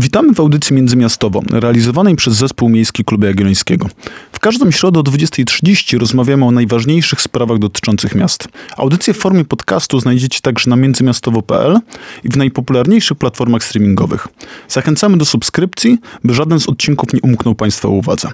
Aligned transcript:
Witamy 0.00 0.34
w 0.34 0.40
audycji 0.40 0.76
Międzymiastowo, 0.76 1.42
realizowanej 1.52 2.16
przez 2.16 2.34
Zespół 2.34 2.68
Miejski 2.68 3.04
Klubu 3.04 3.26
Jagiellońskiego. 3.26 3.88
W 4.32 4.40
każdą 4.40 4.70
środę 4.70 5.00
o 5.00 5.02
20.30 5.02 5.98
rozmawiamy 5.98 6.44
o 6.44 6.50
najważniejszych 6.50 7.20
sprawach 7.20 7.58
dotyczących 7.58 8.14
miast. 8.14 8.48
Audycję 8.76 9.14
w 9.14 9.16
formie 9.16 9.44
podcastu 9.44 10.00
znajdziecie 10.00 10.40
także 10.40 10.70
na 10.70 10.76
międzymiastowo.pl 10.76 11.78
i 12.24 12.28
w 12.28 12.36
najpopularniejszych 12.36 13.18
platformach 13.18 13.64
streamingowych. 13.64 14.28
Zachęcamy 14.68 15.16
do 15.16 15.24
subskrypcji, 15.24 15.98
by 16.24 16.34
żaden 16.34 16.60
z 16.60 16.68
odcinków 16.68 17.12
nie 17.12 17.20
umknął 17.20 17.54
Państwa 17.54 17.88
uwadze. 17.88 18.28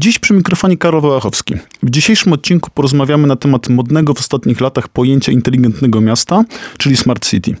Dziś 0.00 0.18
przy 0.18 0.34
mikrofonie 0.34 0.76
Karol 0.76 1.00
Wałachowski. 1.00 1.54
W 1.82 1.90
dzisiejszym 1.90 2.32
odcinku 2.32 2.70
porozmawiamy 2.74 3.26
na 3.26 3.36
temat 3.36 3.68
modnego 3.68 4.14
w 4.14 4.18
ostatnich 4.18 4.60
latach 4.60 4.88
pojęcia 4.88 5.32
inteligentnego 5.32 6.00
miasta, 6.00 6.44
czyli 6.78 6.96
Smart 6.96 7.28
City. 7.28 7.56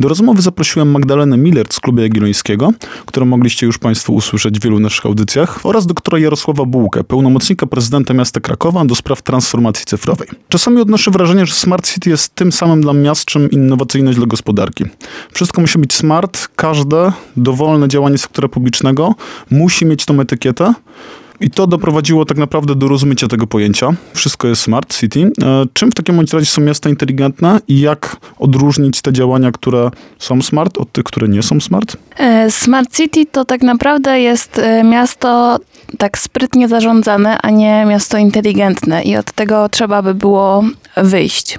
Do 0.00 0.08
rozmowy 0.08 0.42
zaprosiłem 0.42 0.90
Magdalenę 0.90 1.36
Miller 1.36 1.66
z 1.70 1.80
Klubu 1.80 2.00
Jagiellońskiego, 2.00 2.72
którą 3.06 3.26
mogliście 3.26 3.66
już 3.66 3.78
Państwo 3.78 4.12
usłyszeć 4.12 4.58
w 4.58 4.62
wielu 4.62 4.80
naszych 4.80 5.06
audycjach, 5.06 5.60
oraz 5.64 5.86
doktora 5.86 6.18
Jarosława 6.18 6.64
Bułkę, 6.64 7.04
pełnomocnika 7.04 7.66
prezydenta 7.66 8.14
miasta 8.14 8.40
Krakowa 8.40 8.84
do 8.84 8.94
spraw 8.94 9.22
transformacji 9.22 9.84
cyfrowej. 9.84 10.28
Czasami 10.48 10.80
odnoszę 10.80 11.10
wrażenie, 11.10 11.46
że 11.46 11.54
Smart 11.54 11.90
City 11.92 12.10
jest 12.10 12.34
tym 12.34 12.52
samym 12.52 12.80
dla 12.80 12.92
miast, 12.92 13.24
czym 13.24 13.50
innowacyjność 13.50 14.18
dla 14.18 14.26
gospodarki. 14.26 14.84
Wszystko 15.32 15.60
musi 15.60 15.78
być 15.78 15.94
smart, 15.94 16.48
każde 16.56 17.12
dowolne 17.36 17.88
działanie 17.88 18.18
sektora 18.18 18.48
publicznego 18.48 19.14
musi 19.50 19.86
mieć 19.86 20.04
tą 20.04 20.20
etykietę, 20.20 20.74
i 21.40 21.50
to 21.50 21.66
doprowadziło 21.66 22.24
tak 22.24 22.38
naprawdę 22.38 22.74
do 22.74 22.88
rozmycia 22.88 23.28
tego 23.28 23.46
pojęcia. 23.46 23.90
Wszystko 24.14 24.48
jest 24.48 24.62
smart 24.62 24.98
city. 24.98 25.30
E, 25.42 25.64
czym 25.72 25.90
w 25.90 25.94
takim 25.94 26.20
razie 26.20 26.46
są 26.46 26.62
miasta 26.62 26.88
inteligentne 26.88 27.60
i 27.68 27.80
jak 27.80 28.16
odróżnić 28.38 29.02
te 29.02 29.12
działania, 29.12 29.52
które 29.52 29.90
są 30.18 30.42
smart 30.42 30.78
od 30.78 30.92
tych, 30.92 31.04
które 31.04 31.28
nie 31.28 31.42
są 31.42 31.60
smart? 31.60 31.96
E, 32.16 32.50
smart 32.50 32.96
city 32.96 33.26
to 33.26 33.44
tak 33.44 33.62
naprawdę 33.62 34.20
jest 34.20 34.58
e, 34.58 34.84
miasto 34.84 35.58
tak 35.98 36.18
sprytnie 36.18 36.68
zarządzane, 36.68 37.38
a 37.42 37.50
nie 37.50 37.84
miasto 37.88 38.18
inteligentne 38.18 39.02
i 39.02 39.16
od 39.16 39.32
tego 39.32 39.68
trzeba 39.68 40.02
by 40.02 40.14
było 40.14 40.64
wyjść. 40.96 41.58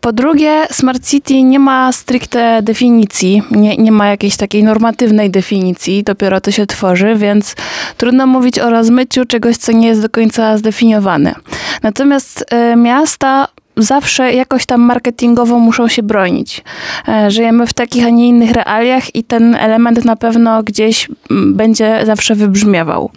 Po 0.00 0.12
drugie, 0.12 0.66
Smart 0.70 1.06
City 1.06 1.42
nie 1.42 1.58
ma 1.58 1.92
stricte 1.92 2.62
definicji, 2.62 3.42
nie, 3.50 3.76
nie 3.76 3.92
ma 3.92 4.06
jakiejś 4.06 4.36
takiej 4.36 4.64
normatywnej 4.64 5.30
definicji, 5.30 6.04
dopiero 6.04 6.40
to 6.40 6.50
się 6.50 6.66
tworzy, 6.66 7.14
więc 7.16 7.54
trudno 7.96 8.26
mówić 8.26 8.58
o 8.58 8.70
rozmyciu 8.70 9.09
czegoś, 9.28 9.56
co 9.56 9.72
nie 9.72 9.88
jest 9.88 10.02
do 10.02 10.08
końca 10.08 10.56
zdefiniowane. 10.56 11.34
Natomiast 11.82 12.44
y, 12.72 12.76
miasta 12.76 13.48
zawsze 13.76 14.32
jakoś 14.32 14.66
tam 14.66 14.80
marketingowo 14.80 15.58
muszą 15.58 15.88
się 15.88 16.02
bronić. 16.02 16.64
E, 17.08 17.30
żyjemy 17.30 17.66
w 17.66 17.72
takich, 17.72 18.06
a 18.06 18.10
nie 18.10 18.28
innych 18.28 18.50
realiach 18.50 19.14
i 19.14 19.24
ten 19.24 19.54
element 19.54 20.04
na 20.04 20.16
pewno 20.16 20.62
gdzieś 20.62 21.08
będzie 21.30 22.00
zawsze 22.06 22.34
wybrzmiewał. 22.34 23.10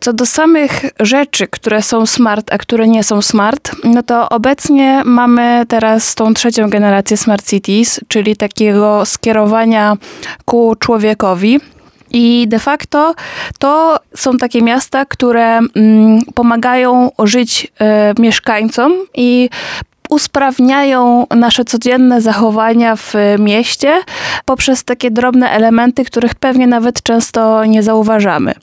Co 0.00 0.12
do 0.12 0.26
samych 0.26 0.84
rzeczy, 1.00 1.46
które 1.46 1.82
są 1.82 2.06
smart, 2.06 2.52
a 2.52 2.58
które 2.58 2.88
nie 2.88 3.04
są 3.04 3.22
smart, 3.22 3.70
no 3.84 4.02
to 4.02 4.28
obecnie 4.28 5.02
mamy 5.04 5.64
teraz 5.68 6.14
tą 6.14 6.34
trzecią 6.34 6.70
generację 6.70 7.16
Smart 7.16 7.50
Cities, 7.50 8.00
czyli 8.08 8.36
takiego 8.36 9.06
skierowania 9.06 9.96
ku 10.44 10.74
człowiekowi. 10.78 11.60
I 12.12 12.48
de 12.48 12.58
facto 12.58 13.14
to 13.58 13.96
są 14.14 14.36
takie 14.38 14.62
miasta, 14.62 15.04
które 15.04 15.58
mm, 15.58 16.22
pomagają 16.34 17.10
żyć 17.24 17.72
y, 18.18 18.22
mieszkańcom 18.22 18.92
i 19.14 19.50
usprawniają 20.12 21.26
nasze 21.36 21.64
codzienne 21.64 22.20
zachowania 22.20 22.96
w 22.96 23.14
mieście 23.38 24.02
poprzez 24.44 24.84
takie 24.84 25.10
drobne 25.10 25.50
elementy, 25.50 26.04
których 26.04 26.34
pewnie 26.34 26.66
nawet 26.66 27.02
często 27.02 27.64
nie 27.64 27.82
zauważamy. 27.82 28.54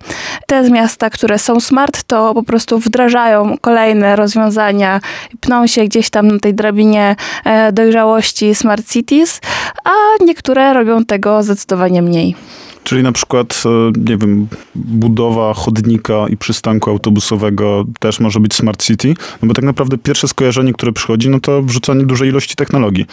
Te 0.47 0.69
miasta, 0.69 1.09
które 1.09 1.39
są 1.39 1.59
smart, 1.59 2.03
to 2.03 2.33
po 2.33 2.43
prostu 2.43 2.79
wdrażają 2.79 3.55
kolejne 3.61 4.15
rozwiązania, 4.15 4.99
pną 5.39 5.67
się 5.67 5.85
gdzieś 5.85 6.09
tam 6.09 6.27
na 6.27 6.39
tej 6.39 6.53
drabinie 6.53 7.15
e, 7.45 7.71
dojrzałości 7.71 8.55
smart 8.55 8.91
cities, 8.91 9.41
a 9.83 10.23
niektóre 10.23 10.73
robią 10.73 11.05
tego 11.05 11.43
zdecydowanie 11.43 12.01
mniej. 12.01 12.35
Czyli 12.83 13.03
na 13.03 13.11
przykład, 13.11 13.63
e, 13.65 13.69
nie 14.09 14.17
wiem, 14.17 14.47
budowa 14.75 15.53
chodnika 15.53 16.25
i 16.29 16.37
przystanku 16.37 16.89
autobusowego 16.89 17.85
też 17.99 18.19
może 18.19 18.39
być 18.39 18.53
smart 18.53 18.83
city, 18.83 19.13
no 19.41 19.47
bo 19.47 19.53
tak 19.53 19.65
naprawdę 19.65 19.97
pierwsze 19.97 20.27
skojarzenie, 20.27 20.73
które 20.73 20.91
przychodzi, 20.91 21.29
no 21.29 21.39
to 21.39 21.61
wrzucanie 21.61 22.05
dużej 22.05 22.29
ilości 22.29 22.55
technologii. 22.55 23.05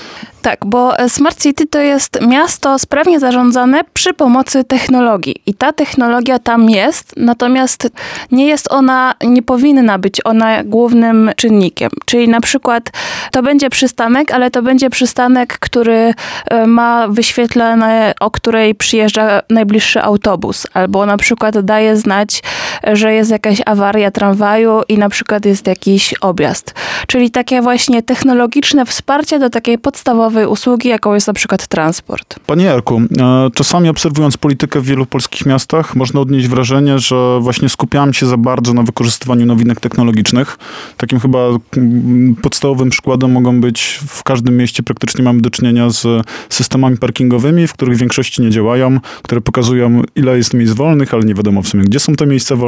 Tak, 0.43 0.67
bo 0.67 0.99
e, 0.99 1.09
smart 1.09 1.43
city 1.43 1.67
to 1.67 1.79
jest 1.79 2.19
miasto 2.29 2.79
sprawnie 2.79 3.21
zarządzane 3.21 3.81
przy 3.93 4.15
pomocy 4.15 4.65
technologii 4.65 5.37
i 5.47 5.55
ta 5.55 5.73
technologia 5.73 6.39
tam 6.39 6.71
jest, 6.71 7.15
natomiast 7.17 7.89
nie 8.33 8.47
jest 8.47 8.73
ona, 8.73 9.15
nie 9.25 9.43
powinna 9.43 9.99
być 9.99 10.21
ona 10.25 10.65
głównym 10.65 11.31
czynnikiem. 11.37 11.91
Czyli 12.05 12.29
na 12.29 12.41
przykład 12.41 12.91
to 13.33 13.43
będzie 13.43 13.71
przystanek, 13.71 14.33
ale 14.33 14.51
to 14.51 14.63
będzie 14.63 14.91
przystanek, 14.91 15.59
który 15.59 16.15
e, 16.51 16.67
ma 16.67 17.09
wyświetlane, 17.09 18.15
o 18.21 18.31
której 18.31 18.75
przyjeżdża 18.75 19.41
autobus, 20.03 20.67
albo 20.75 21.07
na 21.07 21.17
przykład 21.17 21.59
daje 21.59 21.97
znać, 21.97 22.43
że 22.93 23.15
jest 23.15 23.31
jakaś 23.31 23.63
awaria 23.67 24.11
tramwaju 24.11 24.83
i 24.89 24.99
na 24.99 25.09
przykład 25.09 25.47
jest 25.47 25.67
jakiś 25.67 26.15
objazd. 26.15 26.75
Czyli 27.07 27.31
takie 27.31 27.63
właśnie 27.63 28.03
technologiczne 28.03 28.87
wsparcie 28.87 29.39
do 29.39 29.51
takiej 29.51 29.79
podstawowej 29.79 30.47
usługi, 30.47 30.89
jaką 30.89 31.15
jest 31.15 31.27
na 31.27 31.33
przykład 31.33 31.67
transport. 31.67 32.39
Panie 32.47 32.65
Jarku, 32.65 33.03
e, 33.21 33.51
czasami 33.55 33.89
obserwując 33.89 34.37
politykę 34.37 34.81
w 34.81 34.85
wielu 34.85 35.07
polskich 35.07 35.47
miastach, 35.47 35.97
można 35.97 36.21
odnieść 36.21 36.49
wrażenie, 36.49 36.99
że 36.99 37.39
właśnie 37.41 37.69
skupiałem 37.69 38.13
się 38.13 38.27
za 38.27 38.37
bardzo 38.37 38.75
na 38.75 38.83
wykorzystywaniu 38.83 39.47
nowinek 39.47 39.81
technologicznych. 39.81 40.59
Takim 40.97 41.21
chyba 41.21 41.39
podstawowym 42.43 42.91
przykładem 42.91 43.33
mogą 43.33 43.61
być 43.61 44.01
w 44.09 44.23
każdym 44.23 44.57
mieście 44.57 44.83
praktycznie 44.83 45.25
mamy 45.25 45.41
do 45.41 45.51
czynienia 45.51 45.91
z 45.91 46.27
systemami 46.49 46.97
parkingowymi, 46.97 47.67
w 47.67 47.73
których 47.73 47.97
w 47.97 48.01
większości 48.01 48.43
nie 48.43 48.51
działają, 48.51 49.01
które 49.23 49.41
pokazują, 49.41 50.03
ile 50.17 50.37
jest 50.37 50.55
miejsc 50.55 50.73
wolnych, 50.75 51.15
ale 51.15 51.25
nie 51.25 51.35
wiadomo 51.35 51.63
w 51.63 51.69
sumie, 51.69 51.85
gdzie 51.85 52.01
są 52.01 52.15
te 52.15 52.27
miejsca 52.27 52.57
wolne 52.57 52.66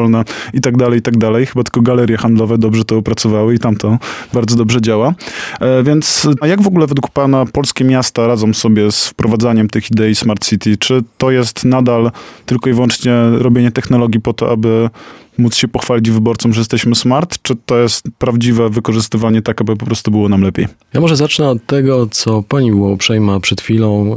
i 0.52 0.60
tak 0.60 0.76
dalej, 0.76 0.98
i 0.98 1.02
tak 1.02 1.16
dalej. 1.16 1.46
Chyba 1.46 1.62
tylko 1.62 1.80
galerie 1.80 2.16
handlowe 2.16 2.58
dobrze 2.58 2.84
to 2.84 2.96
opracowały 2.96 3.54
i 3.54 3.58
tam 3.58 3.76
to 3.76 3.98
bardzo 4.32 4.56
dobrze 4.56 4.80
działa. 4.80 5.14
E, 5.60 5.82
więc 5.82 6.28
a 6.40 6.46
jak 6.46 6.62
w 6.62 6.66
ogóle 6.66 6.86
według 6.86 7.10
pana 7.10 7.46
polskie 7.46 7.84
miasta 7.84 8.26
radzą 8.26 8.54
sobie 8.54 8.92
z 8.92 9.06
wprowadzaniem 9.08 9.68
tych 9.68 9.90
idei 9.90 10.14
Smart 10.14 10.44
City? 10.44 10.76
Czy 10.76 11.02
to 11.18 11.30
jest 11.30 11.64
nadal 11.64 12.10
tylko 12.46 12.70
i 12.70 12.72
wyłącznie 12.72 13.12
robienie 13.38 13.70
technologii 13.70 14.20
po 14.20 14.32
to, 14.32 14.52
aby 14.52 14.90
móc 15.38 15.54
się 15.54 15.68
pochwalić 15.68 16.10
wyborcom, 16.10 16.52
że 16.52 16.60
jesteśmy 16.60 16.94
smart, 16.94 17.38
czy 17.42 17.54
to 17.66 17.78
jest 17.78 18.04
prawdziwe 18.18 18.70
wykorzystywanie 18.70 19.42
tak, 19.42 19.60
aby 19.60 19.76
po 19.76 19.86
prostu 19.86 20.10
było 20.10 20.28
nam 20.28 20.42
lepiej? 20.42 20.66
Ja 20.94 21.00
może 21.00 21.16
zacznę 21.16 21.48
od 21.48 21.66
tego, 21.66 22.06
co 22.10 22.42
pani 22.42 22.70
było 22.70 22.88
uprzejma 22.88 23.40
przed 23.40 23.60
chwilą 23.60 24.14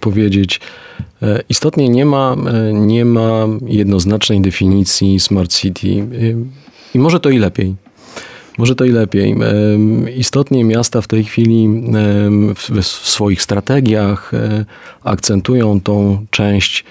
powiedzieć. 0.00 0.60
E, 1.22 1.42
istotnie 1.48 1.88
nie 1.88 2.06
ma, 2.06 2.36
e, 2.46 2.72
nie 2.72 3.04
ma 3.04 3.46
jednoznacznej 3.66 4.40
definicji 4.40 5.20
Smart 5.20 5.52
City 5.52 5.88
e, 5.88 6.04
i 6.94 6.98
może 6.98 7.20
to 7.20 7.30
i 7.30 7.38
lepiej. 7.38 7.74
Może 8.58 8.74
to 8.74 8.84
i 8.84 8.90
lepiej. 8.90 9.36
Istotnie 10.16 10.64
miasta 10.64 11.00
w 11.00 11.08
tej 11.08 11.24
chwili 11.24 11.68
w 12.54 12.84
swoich 12.84 13.42
strategiach 13.42 14.32
akcentują 15.04 15.80
tą 15.80 16.26
część 16.30 16.84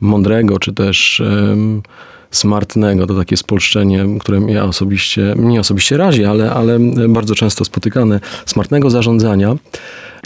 mądrego, 0.00 0.58
czy 0.58 0.72
też 0.72 1.22
smartnego, 2.30 3.06
to 3.06 3.14
takie 3.14 3.36
spolszczenie, 3.36 4.06
które 4.20 4.40
mnie 4.40 4.64
osobiście, 4.64 5.34
mnie 5.36 5.60
osobiście 5.60 5.96
razi, 5.96 6.24
ale, 6.24 6.50
ale 6.50 6.78
bardzo 7.08 7.34
często 7.34 7.64
spotykane, 7.64 8.20
smartnego 8.46 8.90
zarządzania, 8.90 9.56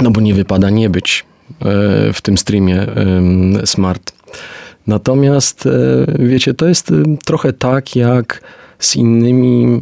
no 0.03 0.11
bo 0.11 0.21
nie 0.21 0.35
wypada 0.35 0.71
nie 0.71 0.91
być 0.91 1.25
e, 1.61 1.65
w 2.13 2.21
tym 2.23 2.39
streamie 2.39 2.87
smart. 3.65 4.13
Natomiast 4.87 5.67
e, 5.67 5.71
wiecie, 6.19 6.55
to 6.55 6.69
jest 6.69 6.93
trochę 7.25 7.53
tak 7.53 7.97
jak 7.97 8.43
z 8.79 8.97
innymi 8.97 9.81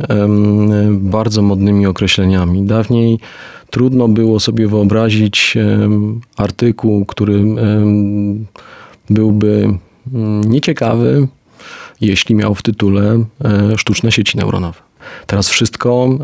bardzo 0.91 1.43
modnymi 1.43 1.87
określeniami. 1.87 2.63
Dawniej 2.63 3.19
trudno 3.71 4.09
było 4.09 4.41
sobie 4.41 4.69
wyobrazić 4.69 5.55
artykuł, 6.37 7.05
który 7.05 7.45
byłby 9.11 9.79
mm, 10.15 10.45
nieciekawy, 10.45 11.29
jeśli 12.01 12.35
miał 12.35 12.55
w 12.55 12.63
tytule 12.63 13.25
e, 13.45 13.79
sztuczne 13.79 14.13
sieci 14.13 14.39
neuronowe. 14.39 14.79
Teraz 15.27 15.49
wszystko 15.49 16.19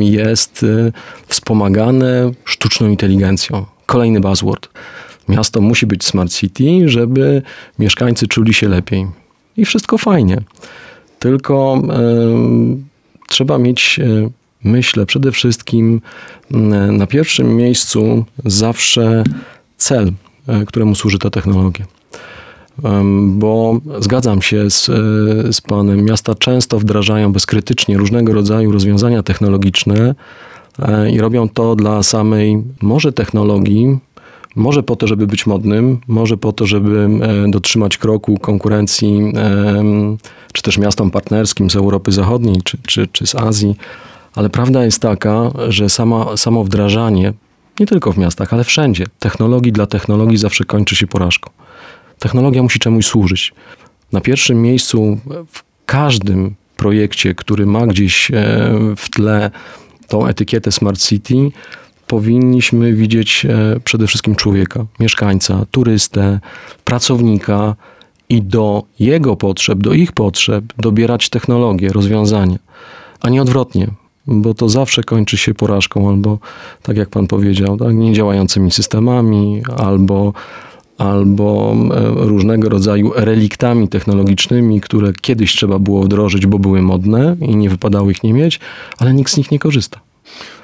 jest 0.00 0.62
e, 0.62 0.92
wspomagane 1.26 2.32
sztuczną 2.44 2.88
inteligencją. 2.88 3.66
Kolejny 3.86 4.20
buzzword. 4.20 4.68
Miasto 5.28 5.60
musi 5.60 5.86
być 5.86 6.04
smart 6.04 6.32
city, 6.32 6.88
żeby 6.88 7.42
mieszkańcy 7.78 8.28
czuli 8.28 8.54
się 8.54 8.68
lepiej. 8.68 9.06
I 9.56 9.64
wszystko 9.64 9.98
fajnie. 9.98 10.38
Tylko 11.18 11.82
trzeba 13.28 13.58
mieć, 13.58 14.00
e, 14.02 14.30
myślę, 14.64 15.06
przede 15.06 15.32
wszystkim 15.32 16.00
na 16.90 17.06
pierwszym 17.06 17.56
miejscu 17.56 18.24
zawsze 18.44 19.24
cel, 19.76 20.12
któremu 20.66 20.94
służy 20.94 21.18
ta 21.18 21.30
technologia. 21.30 21.99
Bo 23.26 23.80
zgadzam 23.98 24.42
się 24.42 24.70
z, 24.70 24.84
z 25.56 25.60
Panem. 25.60 26.04
Miasta 26.04 26.34
często 26.34 26.78
wdrażają 26.78 27.32
bezkrytycznie 27.32 27.96
różnego 27.96 28.32
rodzaju 28.32 28.72
rozwiązania 28.72 29.22
technologiczne 29.22 30.14
i 31.12 31.20
robią 31.20 31.48
to 31.48 31.76
dla 31.76 32.02
samej 32.02 32.62
może 32.82 33.12
technologii, 33.12 33.98
może 34.56 34.82
po 34.82 34.96
to, 34.96 35.06
żeby 35.06 35.26
być 35.26 35.46
modnym, 35.46 35.98
może 36.08 36.36
po 36.36 36.52
to, 36.52 36.66
żeby 36.66 37.08
dotrzymać 37.48 37.98
kroku 37.98 38.38
konkurencji, 38.38 39.32
czy 40.52 40.62
też 40.62 40.78
miastom 40.78 41.10
partnerskim 41.10 41.70
z 41.70 41.76
Europy 41.76 42.12
Zachodniej, 42.12 42.56
czy, 42.64 42.78
czy, 42.86 43.08
czy 43.12 43.26
z 43.26 43.34
Azji. 43.34 43.76
Ale 44.34 44.50
prawda 44.50 44.84
jest 44.84 45.02
taka, 45.02 45.50
że 45.68 45.88
sama, 45.88 46.36
samo 46.36 46.64
wdrażanie, 46.64 47.32
nie 47.80 47.86
tylko 47.86 48.12
w 48.12 48.18
miastach, 48.18 48.52
ale 48.52 48.64
wszędzie, 48.64 49.06
technologii 49.18 49.72
dla 49.72 49.86
technologii 49.86 50.36
zawsze 50.36 50.64
kończy 50.64 50.96
się 50.96 51.06
porażką. 51.06 51.50
Technologia 52.20 52.62
musi 52.62 52.78
czemuś 52.78 53.06
służyć. 53.06 53.52
Na 54.12 54.20
pierwszym 54.20 54.62
miejscu 54.62 55.18
w 55.52 55.62
każdym 55.86 56.54
projekcie, 56.76 57.34
który 57.34 57.66
ma 57.66 57.86
gdzieś 57.86 58.30
w 58.96 59.10
tle 59.10 59.50
tą 60.08 60.26
etykietę 60.26 60.72
Smart 60.72 61.00
City, 61.00 61.50
powinniśmy 62.06 62.92
widzieć 62.92 63.46
e, 63.48 63.80
przede 63.84 64.06
wszystkim 64.06 64.34
człowieka, 64.34 64.86
mieszkańca, 65.00 65.66
turystę, 65.70 66.40
pracownika 66.84 67.76
i 68.28 68.42
do 68.42 68.82
jego 69.00 69.36
potrzeb, 69.36 69.78
do 69.78 69.92
ich 69.92 70.12
potrzeb 70.12 70.64
dobierać 70.78 71.28
technologie, 71.28 71.88
rozwiązania, 71.92 72.58
a 73.20 73.30
nie 73.30 73.42
odwrotnie, 73.42 73.86
bo 74.26 74.54
to 74.54 74.68
zawsze 74.68 75.02
kończy 75.02 75.36
się 75.36 75.54
porażką 75.54 76.08
albo, 76.08 76.38
tak 76.82 76.96
jak 76.96 77.08
pan 77.08 77.26
powiedział, 77.26 77.76
tak, 77.76 77.94
niedziałającymi 77.94 78.70
systemami 78.70 79.62
albo 79.76 80.32
albo 81.00 81.74
e, 81.74 82.10
różnego 82.14 82.68
rodzaju 82.68 83.12
reliktami 83.16 83.88
technologicznymi, 83.88 84.80
które 84.80 85.12
kiedyś 85.20 85.56
trzeba 85.56 85.78
było 85.78 86.02
wdrożyć, 86.02 86.46
bo 86.46 86.58
były 86.58 86.82
modne 86.82 87.36
i 87.40 87.56
nie 87.56 87.70
wypadało 87.70 88.10
ich 88.10 88.22
nie 88.22 88.32
mieć, 88.32 88.60
ale 88.98 89.14
nikt 89.14 89.32
z 89.32 89.36
nich 89.36 89.50
nie 89.50 89.58
korzysta. 89.58 90.00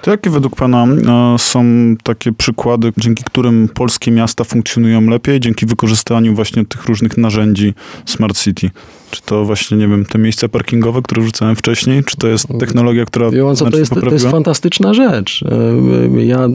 To 0.03 0.11
jakie 0.11 0.31
według 0.31 0.57
Pana 0.57 0.85
e, 0.85 1.39
są 1.39 1.65
takie 2.03 2.33
przykłady, 2.33 2.93
dzięki 2.97 3.25
którym 3.25 3.69
polskie 3.75 4.11
miasta 4.11 4.45
funkcjonują 4.45 5.01
lepiej, 5.01 5.41
dzięki 5.41 5.67
wykorzystaniu 5.67 6.35
właśnie 6.35 6.65
tych 6.65 6.85
różnych 6.85 7.19
narzędzi 7.19 7.75
Smart 8.07 8.39
City? 8.39 8.71
Czy 9.11 9.23
to 9.23 9.45
właśnie, 9.45 9.77
nie 9.77 9.89
wiem, 9.89 10.05
te 10.05 10.19
miejsca 10.19 10.49
parkingowe, 10.49 11.03
które 11.03 11.23
rzucałem 11.23 11.57
wcześniej, 11.57 12.05
czy 12.05 12.17
to 12.17 12.29
jest 12.29 12.47
technologia, 12.61 13.05
która 13.05 13.31
co, 13.55 13.71
to, 13.71 13.79
jest, 13.79 13.95
to 13.95 14.11
jest 14.11 14.27
fantastyczna 14.27 14.95
rzecz. 14.95 15.45
E, 16.17 16.25
ja 16.25 16.39
e, 16.39 16.51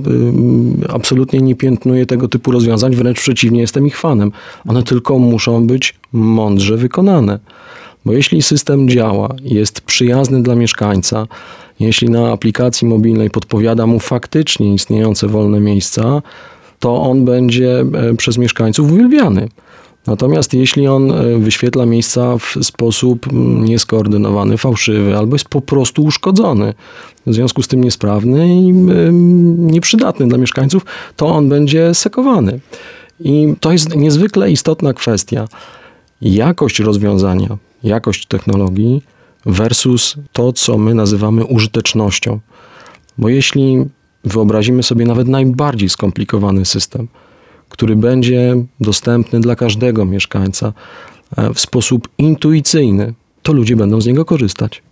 absolutnie 0.89 1.39
nie 1.39 1.55
piętnuję 1.55 2.05
tego 2.05 2.27
typu 2.27 2.51
rozwiązań, 2.51 2.95
wręcz 2.95 3.19
przeciwnie, 3.19 3.61
jestem 3.61 3.87
ich 3.87 3.97
fanem. 3.97 4.31
One 4.67 4.83
tylko 4.83 5.19
muszą 5.19 5.67
być 5.67 5.95
mądrze 6.13 6.77
wykonane. 6.77 7.39
Bo 8.05 8.13
jeśli 8.13 8.41
system 8.41 8.89
działa, 8.89 9.35
jest 9.43 9.81
przyjazny 9.81 10.43
dla 10.43 10.55
mieszkańca, 10.55 11.27
jeśli 11.81 12.09
na 12.09 12.31
aplikacji 12.31 12.87
mobilnej 12.87 13.29
podpowiada 13.29 13.87
mu 13.87 13.99
faktycznie 13.99 14.73
istniejące 14.73 15.27
wolne 15.27 15.59
miejsca, 15.59 16.21
to 16.79 17.01
on 17.01 17.25
będzie 17.25 17.79
e, 17.79 18.15
przez 18.17 18.37
mieszkańców 18.37 18.91
uwielbiany. 18.91 19.47
Natomiast 20.07 20.53
jeśli 20.53 20.87
on 20.87 21.11
e, 21.11 21.37
wyświetla 21.37 21.85
miejsca 21.85 22.37
w 22.37 22.57
sposób 22.61 23.25
nieskoordynowany, 23.61 24.57
fałszywy, 24.57 25.17
albo 25.17 25.35
jest 25.35 25.49
po 25.49 25.61
prostu 25.61 26.03
uszkodzony, 26.03 26.73
w 27.27 27.33
związku 27.33 27.63
z 27.63 27.67
tym 27.67 27.83
niesprawny 27.83 28.47
i 28.47 28.73
nieprzydatny 29.57 30.27
dla 30.27 30.37
mieszkańców, 30.37 30.85
to 31.15 31.27
on 31.27 31.49
będzie 31.49 31.93
sekowany. 31.93 32.59
I 33.19 33.53
to 33.59 33.71
jest 33.71 33.95
niezwykle 33.95 34.51
istotna 34.51 34.93
kwestia. 34.93 35.47
Jakość 36.21 36.79
rozwiązania, 36.79 37.57
jakość 37.83 38.25
technologii 38.25 39.03
versus 39.45 40.15
to, 40.33 40.53
co 40.53 40.77
my 40.77 40.93
nazywamy 40.93 41.45
użytecznością. 41.45 42.39
Bo 43.17 43.29
jeśli 43.29 43.85
wyobrazimy 44.23 44.83
sobie 44.83 45.05
nawet 45.05 45.27
najbardziej 45.27 45.89
skomplikowany 45.89 46.65
system, 46.65 47.07
który 47.69 47.95
będzie 47.95 48.55
dostępny 48.79 49.39
dla 49.39 49.55
każdego 49.55 50.05
mieszkańca 50.05 50.73
e, 51.37 51.53
w 51.53 51.59
sposób 51.59 52.09
intuicyjny, 52.17 53.13
to 53.41 53.53
ludzie 53.53 53.75
będą 53.75 54.01
z 54.01 54.05
niego 54.05 54.25
korzystać. 54.25 54.83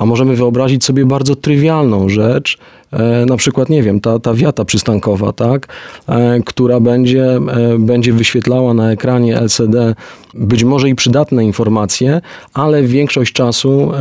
A 0.00 0.06
możemy 0.06 0.36
wyobrazić 0.36 0.84
sobie 0.84 1.06
bardzo 1.06 1.36
trywialną 1.36 2.08
rzecz, 2.08 2.58
e, 2.92 3.26
na 3.26 3.36
przykład, 3.36 3.68
nie 3.68 3.82
wiem, 3.82 4.00
ta, 4.00 4.18
ta 4.18 4.34
wiata 4.34 4.64
przystankowa, 4.64 5.32
tak, 5.32 5.68
e, 6.08 6.40
która 6.46 6.80
będzie, 6.80 7.24
e, 7.24 7.40
będzie 7.78 8.12
wyświetlała 8.12 8.74
na 8.74 8.92
ekranie 8.92 9.36
LCD 9.36 9.94
być 10.34 10.64
może 10.64 10.88
i 10.88 10.94
przydatne 10.94 11.44
informacje, 11.44 12.20
ale 12.54 12.82
większość 12.82 13.32
czasu 13.32 13.92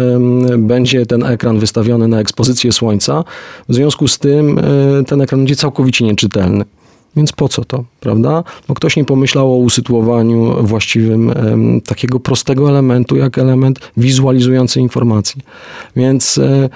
będzie 0.58 1.06
ten 1.06 1.24
ekran 1.24 1.60
wystawiony 1.60 2.08
na 2.08 2.20
ekspozycję 2.20 2.72
słońca. 2.72 3.24
W 3.70 3.74
związku 3.74 4.08
z 4.08 4.20
tym 4.20 4.60
ten 5.08 5.22
ekran 5.22 5.40
będzie 5.40 5.56
całkowicie 5.56 6.06
nieczytelny. 6.06 6.66
Więc 7.16 7.32
po 7.32 7.50
co 7.50 7.66
to, 7.66 7.84
prawda? 8.00 8.44
Bo 8.68 8.74
ktoś 8.74 8.96
nie 8.96 9.06
pomyślał 9.06 9.54
o 9.54 9.58
usytuowaniu 9.58 10.68
właściwym 10.68 11.32
em, 11.32 11.82
takiego 11.82 12.20
prostego 12.20 12.70
elementu, 12.70 13.16
jak 13.16 13.38
element 13.38 13.80
wizualizujący 13.98 14.80
informacje. 14.80 15.42
Więc 15.96 16.38
e, 16.38 16.70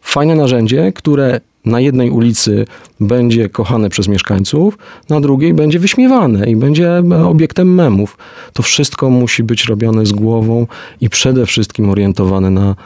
fajne 0.00 0.34
narzędzie, 0.34 0.92
które 0.92 1.40
na 1.64 1.80
jednej 1.80 2.10
ulicy 2.10 2.64
będzie 3.00 3.48
kochane 3.48 3.90
przez 3.90 4.08
mieszkańców, 4.08 4.78
na 5.08 5.20
drugiej 5.20 5.54
będzie 5.54 5.78
wyśmiewane 5.78 6.50
i 6.50 6.56
będzie 6.56 7.02
obiektem 7.24 7.74
memów. 7.74 8.16
To 8.52 8.62
wszystko 8.62 9.10
musi 9.10 9.42
być 9.42 9.64
robione 9.64 10.06
z 10.06 10.12
głową 10.12 10.66
i 11.00 11.10
przede 11.10 11.46
wszystkim 11.46 11.90
orientowane 11.90 12.50
na, 12.50 12.76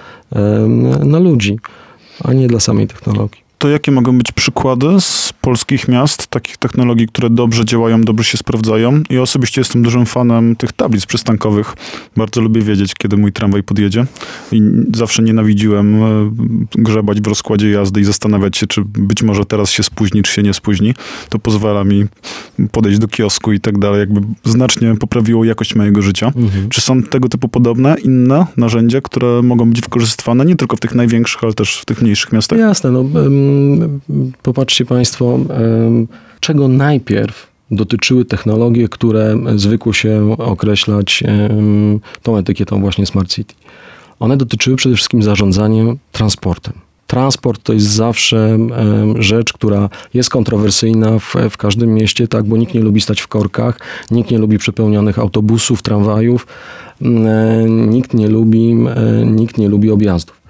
na 1.04 1.18
ludzi, 1.18 1.58
a 2.24 2.32
nie 2.32 2.48
dla 2.48 2.60
samej 2.60 2.86
technologii 2.86 3.41
to 3.62 3.68
jakie 3.68 3.92
mogą 3.92 4.18
być 4.18 4.32
przykłady 4.32 4.86
z 5.00 5.32
polskich 5.40 5.88
miast, 5.88 6.26
takich 6.26 6.56
technologii, 6.56 7.06
które 7.06 7.30
dobrze 7.30 7.64
działają, 7.64 8.02
dobrze 8.02 8.24
się 8.24 8.38
sprawdzają? 8.38 9.02
Ja 9.10 9.22
osobiście 9.22 9.60
jestem 9.60 9.82
dużym 9.82 10.06
fanem 10.06 10.56
tych 10.56 10.72
tablic 10.72 11.06
przystankowych. 11.06 11.74
Bardzo 12.16 12.40
lubię 12.40 12.62
wiedzieć, 12.62 12.94
kiedy 12.94 13.16
mój 13.16 13.32
tramwaj 13.32 13.62
podjedzie. 13.62 14.06
I 14.52 14.62
zawsze 14.94 15.22
nienawidziłem 15.22 16.02
e, 16.02 16.30
grzebać 16.74 17.20
w 17.20 17.26
rozkładzie 17.26 17.70
jazdy 17.70 18.00
i 18.00 18.04
zastanawiać 18.04 18.56
się, 18.56 18.66
czy 18.66 18.82
być 18.84 19.22
może 19.22 19.44
teraz 19.44 19.70
się 19.70 19.82
spóźni, 19.82 20.22
czy 20.22 20.32
się 20.32 20.42
nie 20.42 20.54
spóźni. 20.54 20.94
To 21.28 21.38
pozwala 21.38 21.84
mi 21.84 22.04
podejść 22.72 22.98
do 22.98 23.08
kiosku 23.08 23.52
i 23.52 23.60
tak 23.60 23.78
dalej. 23.78 24.00
Jakby 24.00 24.20
znacznie 24.44 24.94
poprawiło 24.94 25.44
jakość 25.44 25.74
mojego 25.74 26.02
życia. 26.02 26.32
Mhm. 26.36 26.68
Czy 26.68 26.80
są 26.80 27.02
tego 27.02 27.28
typu 27.28 27.48
podobne, 27.48 27.96
inne 28.04 28.46
narzędzia, 28.56 29.00
które 29.00 29.42
mogą 29.42 29.70
być 29.70 29.80
wykorzystywane 29.80 30.44
nie 30.44 30.56
tylko 30.56 30.76
w 30.76 30.80
tych 30.80 30.94
największych, 30.94 31.44
ale 31.44 31.52
też 31.52 31.80
w 31.80 31.84
tych 31.84 32.02
mniejszych 32.02 32.32
miastach? 32.32 32.58
Jasne. 32.58 32.90
No, 32.90 33.04
popatrzcie 34.42 34.84
Państwo, 34.84 35.38
czego 36.40 36.68
najpierw 36.68 37.52
dotyczyły 37.70 38.24
technologie, 38.24 38.88
które 38.88 39.36
zwykło 39.56 39.92
się 39.92 40.36
określać 40.38 41.24
tą 42.22 42.36
etykietą 42.36 42.80
właśnie 42.80 43.06
Smart 43.06 43.28
City. 43.28 43.54
One 44.20 44.36
dotyczyły 44.36 44.76
przede 44.76 44.94
wszystkim 44.94 45.22
zarządzania 45.22 45.84
transportem. 46.12 46.72
Transport 47.06 47.62
to 47.62 47.72
jest 47.72 47.86
zawsze 47.86 48.58
rzecz, 49.18 49.52
która 49.52 49.88
jest 50.14 50.30
kontrowersyjna 50.30 51.18
w, 51.18 51.34
w, 51.50 51.56
każdym 51.56 51.94
mieście, 51.94 52.28
tak, 52.28 52.44
bo 52.44 52.56
nikt 52.56 52.74
nie 52.74 52.80
lubi 52.80 53.00
stać 53.00 53.20
w 53.20 53.28
korkach, 53.28 53.78
nikt 54.10 54.30
nie 54.30 54.38
lubi 54.38 54.58
przepełnionych 54.58 55.18
autobusów, 55.18 55.82
tramwajów, 55.82 56.46
nikt 57.68 58.14
nie 58.14 58.28
lubi, 58.28 58.74
nikt 59.26 59.58
nie 59.58 59.68
lubi 59.68 59.90
objazdów. 59.90 60.41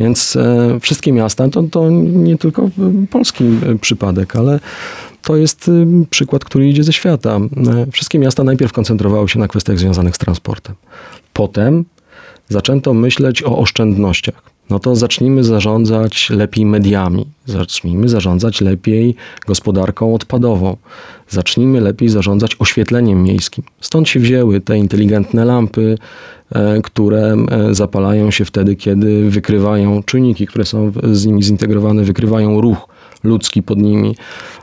Więc 0.00 0.36
e, 0.36 0.80
wszystkie 0.80 1.12
miasta, 1.12 1.48
to, 1.48 1.62
to 1.62 1.90
nie 1.90 2.38
tylko 2.38 2.70
polski 3.10 3.44
e, 3.44 3.78
przypadek, 3.78 4.36
ale 4.36 4.60
to 5.22 5.36
jest 5.36 5.68
e, 5.68 6.04
przykład, 6.10 6.44
który 6.44 6.68
idzie 6.68 6.84
ze 6.84 6.92
świata. 6.92 7.38
Wszystkie 7.92 8.18
miasta 8.18 8.44
najpierw 8.44 8.72
koncentrowały 8.72 9.28
się 9.28 9.38
na 9.38 9.48
kwestiach 9.48 9.78
związanych 9.78 10.14
z 10.14 10.18
transportem. 10.18 10.74
Potem 11.32 11.84
zaczęto 12.48 12.94
myśleć 12.94 13.42
o 13.42 13.58
oszczędnościach. 13.58 14.50
No 14.70 14.78
to 14.78 14.96
zacznijmy 14.96 15.44
zarządzać 15.44 16.30
lepiej 16.30 16.66
mediami, 16.66 17.26
zacznijmy 17.46 18.08
zarządzać 18.08 18.60
lepiej 18.60 19.14
gospodarką 19.46 20.14
odpadową, 20.14 20.76
zacznijmy 21.28 21.80
lepiej 21.80 22.08
zarządzać 22.08 22.56
oświetleniem 22.58 23.22
miejskim. 23.22 23.64
Stąd 23.80 24.08
się 24.08 24.20
wzięły 24.20 24.60
te 24.60 24.78
inteligentne 24.78 25.44
lampy, 25.44 25.98
E, 26.54 26.80
które 26.82 27.36
e, 27.50 27.74
zapalają 27.74 28.30
się 28.30 28.44
wtedy, 28.44 28.76
kiedy 28.76 29.30
wykrywają 29.30 30.02
czujniki, 30.02 30.46
które 30.46 30.64
są 30.64 30.92
z 31.12 31.26
nimi 31.26 31.42
zintegrowane, 31.42 32.04
wykrywają 32.04 32.60
ruch 32.60 32.88
ludzki 33.24 33.62
pod 33.62 33.78
nimi. 33.78 34.16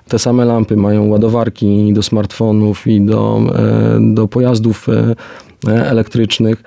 Te 0.07 0.19
same 0.19 0.45
lampy 0.45 0.75
mają 0.75 1.07
ładowarki 1.07 1.93
do 1.93 2.03
smartfonów 2.03 2.87
i 2.87 3.01
do, 3.01 3.41
e, 3.55 4.13
do 4.13 4.27
pojazdów 4.27 4.87
elektrycznych. 5.67 6.63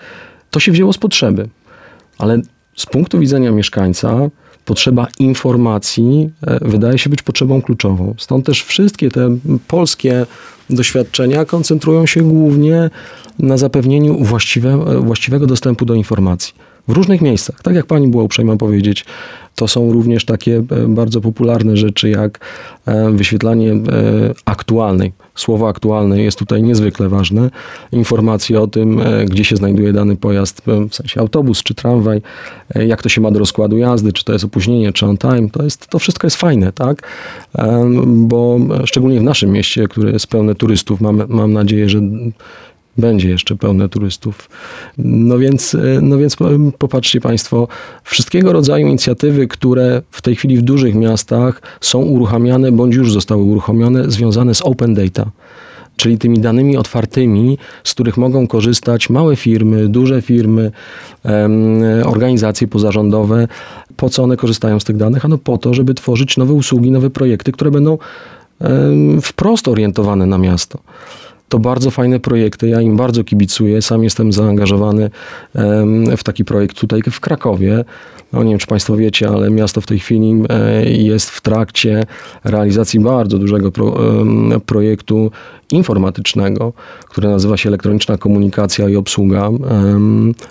To 0.51 0.61
się 0.61 0.73
wzięło 0.73 0.93
z 0.93 0.99
potrzeby, 0.99 1.49
ale 2.19 2.41
z 2.77 2.87
punktu 2.87 3.19
widzenia 3.19 3.51
mieszkańca 3.51 4.31
potrzeba 4.65 5.07
informacji 5.19 6.31
e, 6.47 6.69
wydaje 6.69 6.99
się 6.99 7.11
być 7.11 7.23
potrzebą 7.23 7.63
kluczową. 7.63 8.15
Stąd 8.19 8.47
też 8.47 8.63
wszystkie 8.65 9.11
te 9.11 9.37
polskie 9.69 10.27
doświadczenia 10.71 11.45
koncentrują 11.45 12.07
się 12.07 12.23
głównie 12.23 12.91
na 13.39 13.57
zapewnieniu 13.57 14.25
właściwe, 14.25 15.01
właściwego 15.01 15.47
dostępu 15.47 15.85
do 15.85 15.95
informacji 15.95 16.55
w 16.91 16.93
różnych 16.93 17.21
miejscach. 17.21 17.63
Tak 17.63 17.75
jak 17.75 17.87
pani 17.87 18.09
była 18.09 18.23
uprzejma 18.23 18.57
powiedzieć, 18.57 19.05
to 19.55 19.69
są 19.69 19.93
również 19.93 20.25
takie 20.25 20.57
e, 20.57 20.89
bardzo 20.89 21.21
popularne 21.21 21.77
rzeczy 21.77 22.11
jak 22.11 22.41
e, 22.87 23.11
wyświetlanie 23.11 23.73
e, 23.73 23.79
aktualnej. 24.45 25.13
Słowo 25.35 25.69
aktualne 25.69 26.23
jest 26.23 26.39
tutaj 26.39 26.63
niezwykle 26.63 27.09
ważne. 27.09 27.51
Informacje 27.93 28.61
o 28.61 28.67
tym, 28.67 29.01
gdzie 29.27 29.45
się 29.45 29.57
znajduje 29.57 29.93
dany 29.93 30.17
pojazd, 30.17 30.63
w 30.91 30.95
sensie 30.95 31.21
autobus 31.21 31.63
czy 31.63 31.75
tramwaj, 31.75 32.23
jak 32.75 33.03
to 33.03 33.09
się 33.09 33.21
ma 33.21 33.31
do 33.31 33.39
rozkładu 33.39 33.79
jazdy, 33.79 34.13
czy 34.13 34.25
to 34.25 34.33
jest 34.33 34.45
opóźnienie, 34.45 34.93
czy 34.93 35.07
on 35.07 35.19
time, 35.19 35.51
to, 35.51 35.63
jest, 35.63 35.87
to 35.87 35.99
wszystko 35.99 36.27
jest 36.27 36.37
fajne, 36.37 36.73
tak? 36.73 37.09
Bo 38.07 38.59
szczególnie 38.85 39.21
w 39.21 39.23
naszym 39.23 39.51
mieście, 39.51 39.89
które 39.89 40.13
jest 40.13 40.27
pełne 40.27 40.55
turystów, 40.55 41.01
mam, 41.01 41.23
mam 41.29 41.53
nadzieję, 41.53 41.89
że 41.89 42.01
będzie 42.99 43.29
jeszcze 43.29 43.57
pełne 43.57 43.89
turystów. 43.89 44.51
No 44.99 45.39
więc, 45.39 45.75
e, 45.75 45.79
no 46.03 46.19
więc 46.19 46.37
popatrzcie 46.79 47.21
Państwo, 47.21 47.69
wszystkiego 48.05 48.53
rodzaju 48.53 48.87
inicjatywy, 48.87 49.49
które 49.49 50.03
w 50.11 50.23
tej 50.23 50.37
chwili 50.37 50.57
w 50.57 50.63
dużych 50.63 50.95
miastach 50.95 51.63
są 51.81 51.99
uruchamiane 51.99 52.73
bądź 52.73 52.95
już 52.95 53.13
zostały 53.13 53.43
uruchomione, 53.43 54.11
związane 54.11 54.55
z 54.55 54.63
open 54.63 54.95
data 54.95 55.31
czyli 55.97 56.19
tymi 56.19 56.39
danymi 56.39 56.77
otwartymi, 56.77 57.59
z 57.85 57.95
których 57.95 58.17
mogą 58.17 58.47
korzystać 58.47 59.11
małe 59.11 59.37
firmy, 59.37 59.89
duże 59.89 60.23
firmy, 60.23 60.73
organizacje 62.05 62.69
pozarządowe. 62.69 63.49
Po 63.97 64.11
co 64.11 64.23
one 64.23 64.37
korzystają 64.37 64.81
z 64.81 64.85
tych 64.85 64.97
danych? 64.97 65.25
Ano 65.25 65.39
po 65.39 65.59
to, 65.59 65.75
żeby 65.75 65.95
tworzyć 65.95 66.37
nowe 66.37 66.53
usługi, 66.53 66.91
nowe 66.91 67.11
projekty, 67.11 67.53
które 67.53 67.71
będą 67.71 67.99
wprost 69.23 69.69
orientowane 69.69 70.27
na 70.27 70.39
miasto 70.39 70.79
to 71.51 71.59
bardzo 71.59 71.91
fajne 71.91 72.21
projekty. 72.21 72.69
Ja 72.69 72.81
im 72.81 72.97
bardzo 72.97 73.25
kibicuję. 73.25 73.83
Sam 73.83 74.05
jestem 74.05 74.33
zaangażowany 74.33 75.11
w 76.17 76.25
taki 76.25 76.45
projekt 76.45 76.77
tutaj 76.77 77.03
w 77.11 77.21
Krakowie. 77.21 77.85
No 78.33 78.43
nie 78.43 78.51
wiem, 78.51 78.59
czy 78.59 78.67
Państwo 78.67 78.97
wiecie, 78.97 79.29
ale 79.29 79.51
miasto 79.51 79.81
w 79.81 79.87
tej 79.87 79.99
chwili 79.99 80.43
jest 80.87 81.31
w 81.31 81.41
trakcie 81.41 82.05
realizacji 82.45 83.01
bardzo 83.01 83.39
dużego 83.39 83.73
pro, 83.73 83.97
projektu 84.67 85.31
informatycznego, 85.73 86.73
który 87.09 87.29
nazywa 87.29 87.57
się 87.57 87.69
Elektroniczna 87.69 88.17
Komunikacja 88.17 88.89
i 88.89 88.97
Obsługa, 88.97 89.51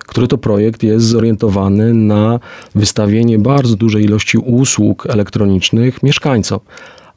który 0.07 0.27
to 0.27 0.37
projekt 0.37 0.83
jest 0.83 1.05
zorientowany 1.05 1.93
na 1.93 2.39
wystawienie 2.75 3.39
bardzo 3.39 3.75
dużej 3.75 4.03
ilości 4.03 4.37
usług 4.37 5.05
elektronicznych 5.09 6.03
mieszkańcom 6.03 6.59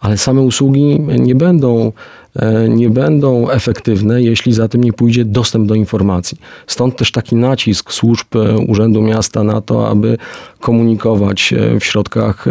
ale 0.02 0.18
same 0.18 0.40
usługi 0.40 1.00
nie 1.00 1.34
będą, 1.34 1.92
e, 2.36 2.68
nie 2.68 2.90
będą 2.90 3.50
efektywne, 3.50 4.22
jeśli 4.22 4.52
za 4.52 4.68
tym 4.68 4.84
nie 4.84 4.92
pójdzie 4.92 5.24
dostęp 5.24 5.66
do 5.66 5.74
informacji. 5.74 6.38
Stąd 6.66 6.96
też 6.96 7.12
taki 7.12 7.36
nacisk 7.36 7.92
służb 7.92 8.36
e, 8.36 8.58
Urzędu 8.58 9.02
Miasta 9.02 9.44
na 9.44 9.60
to, 9.60 9.88
aby 9.88 10.18
komunikować 10.60 11.52
e, 11.52 11.80
w 11.80 11.84
środkach 11.84 12.46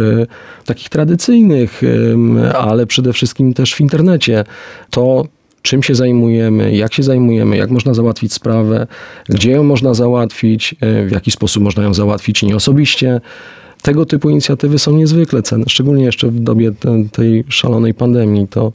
takich 0.64 0.88
tradycyjnych, 0.88 1.82
ale 2.58 2.86
przede 2.86 3.12
wszystkim 3.12 3.54
też 3.54 3.74
w 3.74 3.80
internecie. 3.80 4.44
To 4.90 5.24
czym 5.62 5.82
się 5.82 5.94
zajmujemy, 5.94 6.76
jak 6.76 6.94
się 6.94 7.02
zajmujemy, 7.02 7.56
jak 7.56 7.70
można 7.70 7.94
załatwić 7.94 8.32
sprawę, 8.32 8.86
gdzie 9.28 9.50
ją 9.50 9.62
można 9.62 9.94
załatwić, 9.94 10.74
w 11.06 11.10
jaki 11.10 11.30
sposób 11.30 11.62
można 11.62 11.82
ją 11.82 11.94
załatwić 11.94 12.42
nieosobiście 12.42 13.20
tego 13.82 14.06
typu 14.06 14.30
inicjatywy 14.30 14.78
są 14.78 14.92
niezwykle 14.92 15.42
cenne, 15.42 15.64
szczególnie 15.68 16.04
jeszcze 16.04 16.28
w 16.28 16.40
dobie 16.40 16.72
tej 17.12 17.44
szalonej 17.48 17.94
pandemii. 17.94 18.48
To 18.48 18.72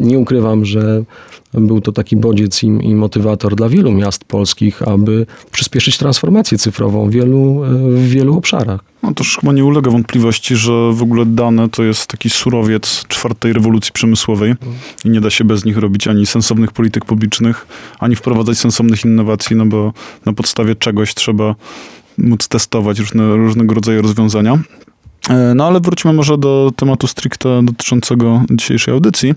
nie 0.00 0.18
ukrywam, 0.18 0.64
że 0.64 1.04
był 1.54 1.80
to 1.80 1.92
taki 1.92 2.16
bodziec 2.16 2.62
i, 2.62 2.66
i, 2.66 2.94
motywator 2.94 3.56
dla 3.56 3.68
wielu 3.68 3.92
miast 3.92 4.24
polskich, 4.24 4.88
aby 4.88 5.26
przyspieszyć 5.52 5.98
transformację 5.98 6.58
cyfrową 6.58 7.06
w 7.06 7.10
wielu, 7.10 7.62
w 7.88 8.08
wielu 8.08 8.36
obszarach. 8.36 8.80
No 9.02 9.12
już 9.18 9.38
chyba 9.38 9.52
nie 9.52 9.64
ulega 9.64 9.90
wątpliwości, 9.90 10.56
że 10.56 10.92
w 10.92 11.02
ogóle 11.02 11.26
dane 11.26 11.68
to 11.68 11.82
jest 11.82 12.06
taki 12.06 12.30
surowiec 12.30 13.04
czwartej 13.08 13.52
rewolucji 13.52 13.92
przemysłowej 13.92 14.54
i 15.04 15.10
nie 15.10 15.20
da 15.20 15.30
się 15.30 15.44
bez 15.44 15.64
nich 15.64 15.76
robić 15.76 16.08
ani 16.08 16.26
sensownych 16.26 16.72
polityk 16.72 17.04
publicznych, 17.04 17.66
ani 17.98 18.16
wprowadzać 18.16 18.58
sensownych 18.58 19.04
innowacji, 19.04 19.56
no 19.56 19.66
bo 19.66 19.92
na 20.26 20.32
podstawie 20.32 20.76
czegoś 20.76 21.14
trzeba 21.14 21.54
móc 22.18 22.48
testować 22.48 22.98
różne, 22.98 23.36
różnego 23.36 23.74
rodzaju 23.74 24.02
rozwiązania. 24.02 24.58
E, 25.30 25.54
no 25.54 25.66
ale 25.66 25.80
wróćmy 25.80 26.12
może 26.12 26.38
do 26.38 26.70
tematu 26.76 27.06
stricte 27.06 27.62
dotyczącego 27.62 28.42
dzisiejszej 28.50 28.94
audycji. 28.94 29.34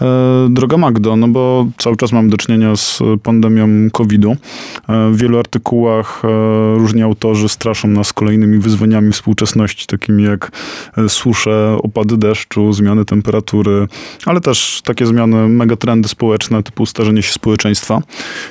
E, 0.00 0.48
droga 0.50 0.76
Magdo, 0.76 1.16
no 1.16 1.28
bo 1.28 1.66
cały 1.78 1.96
czas 1.96 2.12
mamy 2.12 2.28
do 2.28 2.36
czynienia 2.36 2.76
z 2.76 2.98
pandemią 3.22 3.90
COVID-u. 3.92 4.30
E, 4.30 4.36
w 5.10 5.16
wielu 5.16 5.38
artykułach 5.38 6.22
różni 6.76 7.02
autorzy 7.02 7.48
straszą 7.48 7.88
nas 7.88 8.12
kolejnymi 8.12 8.58
wyzwaniami 8.58 9.12
współczesności, 9.12 9.86
takimi 9.86 10.24
jak 10.24 10.52
susze, 11.08 11.76
opady 11.82 12.16
deszczu, 12.16 12.72
zmiany 12.72 13.04
temperatury, 13.04 13.86
ale 14.26 14.40
też 14.40 14.80
takie 14.84 15.06
zmiany, 15.06 15.48
megatrendy 15.48 16.08
społeczne 16.08 16.62
typu 16.62 16.86
starzenie 16.86 17.22
się 17.22 17.32
społeczeństwa. 17.32 18.02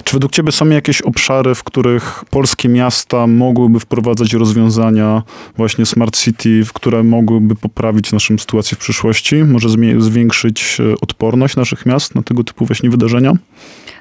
Czy 0.03 0.13
według 0.15 0.31
ciebie 0.31 0.51
są 0.51 0.69
jakieś 0.69 1.01
obszary, 1.01 1.55
w 1.55 1.63
których 1.63 2.23
polskie 2.29 2.69
miasta 2.69 3.27
mogłyby 3.27 3.79
wprowadzać 3.79 4.33
rozwiązania 4.33 5.23
właśnie 5.57 5.85
smart 5.85 6.17
city, 6.17 6.63
które 6.73 7.03
mogłyby 7.03 7.55
poprawić 7.55 8.11
naszą 8.11 8.37
sytuację 8.37 8.75
w 8.75 8.79
przyszłości? 8.79 9.35
Może 9.35 9.69
zwiększyć 9.99 10.77
e, 10.79 10.93
odporność 11.01 11.55
naszych 11.55 11.85
miast 11.85 12.15
na 12.15 12.23
tego 12.23 12.43
typu 12.43 12.65
właśnie 12.65 12.89
wydarzenia? 12.89 13.33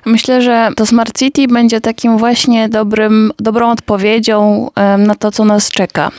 Myślę, 0.07 0.43
że 0.43 0.69
to 0.77 0.87
Smart 0.87 1.19
City 1.19 1.49
będzie 1.49 1.81
takim 1.81 2.19
właśnie 2.19 2.69
dobrym, 2.69 3.33
dobrą 3.39 3.71
odpowiedzią 3.71 4.71
na 4.99 5.15
to, 5.15 5.31
co 5.31 5.45
nas 5.45 5.71
czeka. 5.71 6.11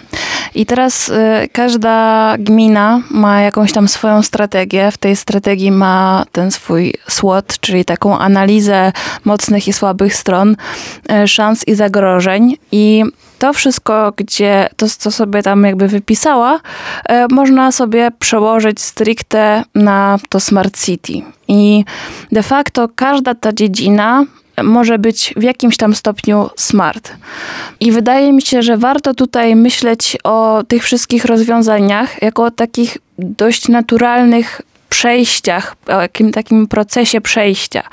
I 0.56 0.66
teraz 0.66 1.10
e, 1.10 1.48
każda 1.52 2.36
gmina 2.40 3.02
ma 3.12 3.42
jakąś 3.42 3.72
tam 3.72 3.88
swoją 3.88 4.24
strategię. 4.24 4.92
W 4.92 4.98
tej 4.98 5.16
strategii 5.16 5.72
ma 5.72 6.26
ten 6.32 6.52
swój 6.52 6.94
SWOT, 7.08 7.60
czyli 7.60 7.86
taką 7.86 8.18
analizę 8.18 8.92
mocnych 9.26 9.68
i 9.68 9.74
słabych 9.74 10.16
stron, 10.16 10.56
e, 11.10 11.28
szans 11.28 11.68
i 11.68 11.76
zagrożeń. 11.76 12.58
I 12.72 13.04
to 13.40 13.54
wszystko, 13.54 14.14
gdzie 14.16 14.70
to, 14.78 14.88
co 14.90 15.12
sobie 15.12 15.44
tam 15.44 15.64
jakby 15.64 15.88
wypisała, 15.88 16.60
e, 17.10 17.28
można 17.32 17.72
sobie 17.72 18.12
przełożyć 18.20 18.82
stricte 18.82 19.64
na 19.76 20.20
to 20.30 20.40
Smart 20.40 20.86
City. 20.86 21.14
I 21.48 21.86
de 22.32 22.44
facto 22.44 22.90
każda 22.96 23.36
ta 23.36 23.54
dziedzina 23.54 24.26
może 24.64 25.00
być 25.00 25.34
w 25.38 25.44
jakimś 25.44 25.78
tam 25.78 25.96
stopniu 25.96 26.50
smart. 26.58 27.12
I 27.80 27.92
wydaje 27.92 28.34
mi 28.34 28.42
się, 28.42 28.62
że 28.62 28.78
warto 28.78 29.14
tutaj 29.14 29.56
myśleć 29.56 30.18
o 30.24 30.64
tych 30.68 30.84
wszystkich 30.84 31.26
rozwiązaniach 31.26 32.22
jako 32.22 32.44
o 32.44 32.52
takich 32.52 32.98
dość 33.18 33.68
naturalnych 33.68 34.62
przejściach, 34.90 35.76
o 35.88 36.02
jakim 36.02 36.32
takim 36.32 36.68
procesie 36.68 37.22
przejścia. 37.22 37.84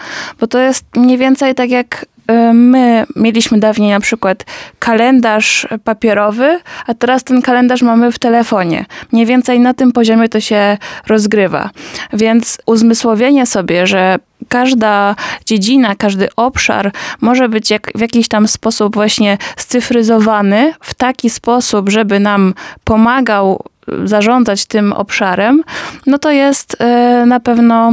Bo 0.40 0.46
to 0.46 0.58
jest 0.58 0.84
mniej 0.96 1.18
więcej 1.18 1.54
tak 1.54 1.70
jak 1.70 2.06
my 2.54 3.06
mieliśmy 3.16 3.58
dawniej 3.58 3.90
na 3.90 4.00
przykład 4.00 4.44
kalendarz 4.78 5.66
papierowy, 5.84 6.60
a 6.86 6.94
teraz 6.94 7.24
ten 7.24 7.42
kalendarz 7.42 7.82
mamy 7.82 8.12
w 8.12 8.18
telefonie. 8.18 8.84
Mniej 9.12 9.26
więcej 9.26 9.60
na 9.60 9.74
tym 9.74 9.92
poziomie 9.92 10.28
to 10.28 10.40
się 10.40 10.78
rozgrywa. 11.06 11.70
Więc 12.12 12.58
uzmysłowienie 12.66 13.46
sobie, 13.46 13.86
że 13.86 14.18
każda 14.48 15.14
dziedzina, 15.46 15.94
każdy 15.94 16.28
obszar 16.36 16.92
może 17.20 17.48
być 17.48 17.70
jak, 17.70 17.90
w 17.94 18.00
jakiś 18.00 18.28
tam 18.28 18.48
sposób 18.48 18.94
właśnie 18.94 19.38
scyfryzowany 19.56 20.74
w 20.80 20.94
taki 20.94 21.30
sposób, 21.30 21.88
żeby 21.88 22.20
nam 22.20 22.54
pomagał 22.84 23.64
zarządzać 24.04 24.66
tym 24.66 24.92
obszarem, 24.92 25.62
no 26.06 26.18
to 26.18 26.30
jest 26.30 26.76
y, 27.22 27.26
na 27.26 27.40
pewno 27.40 27.92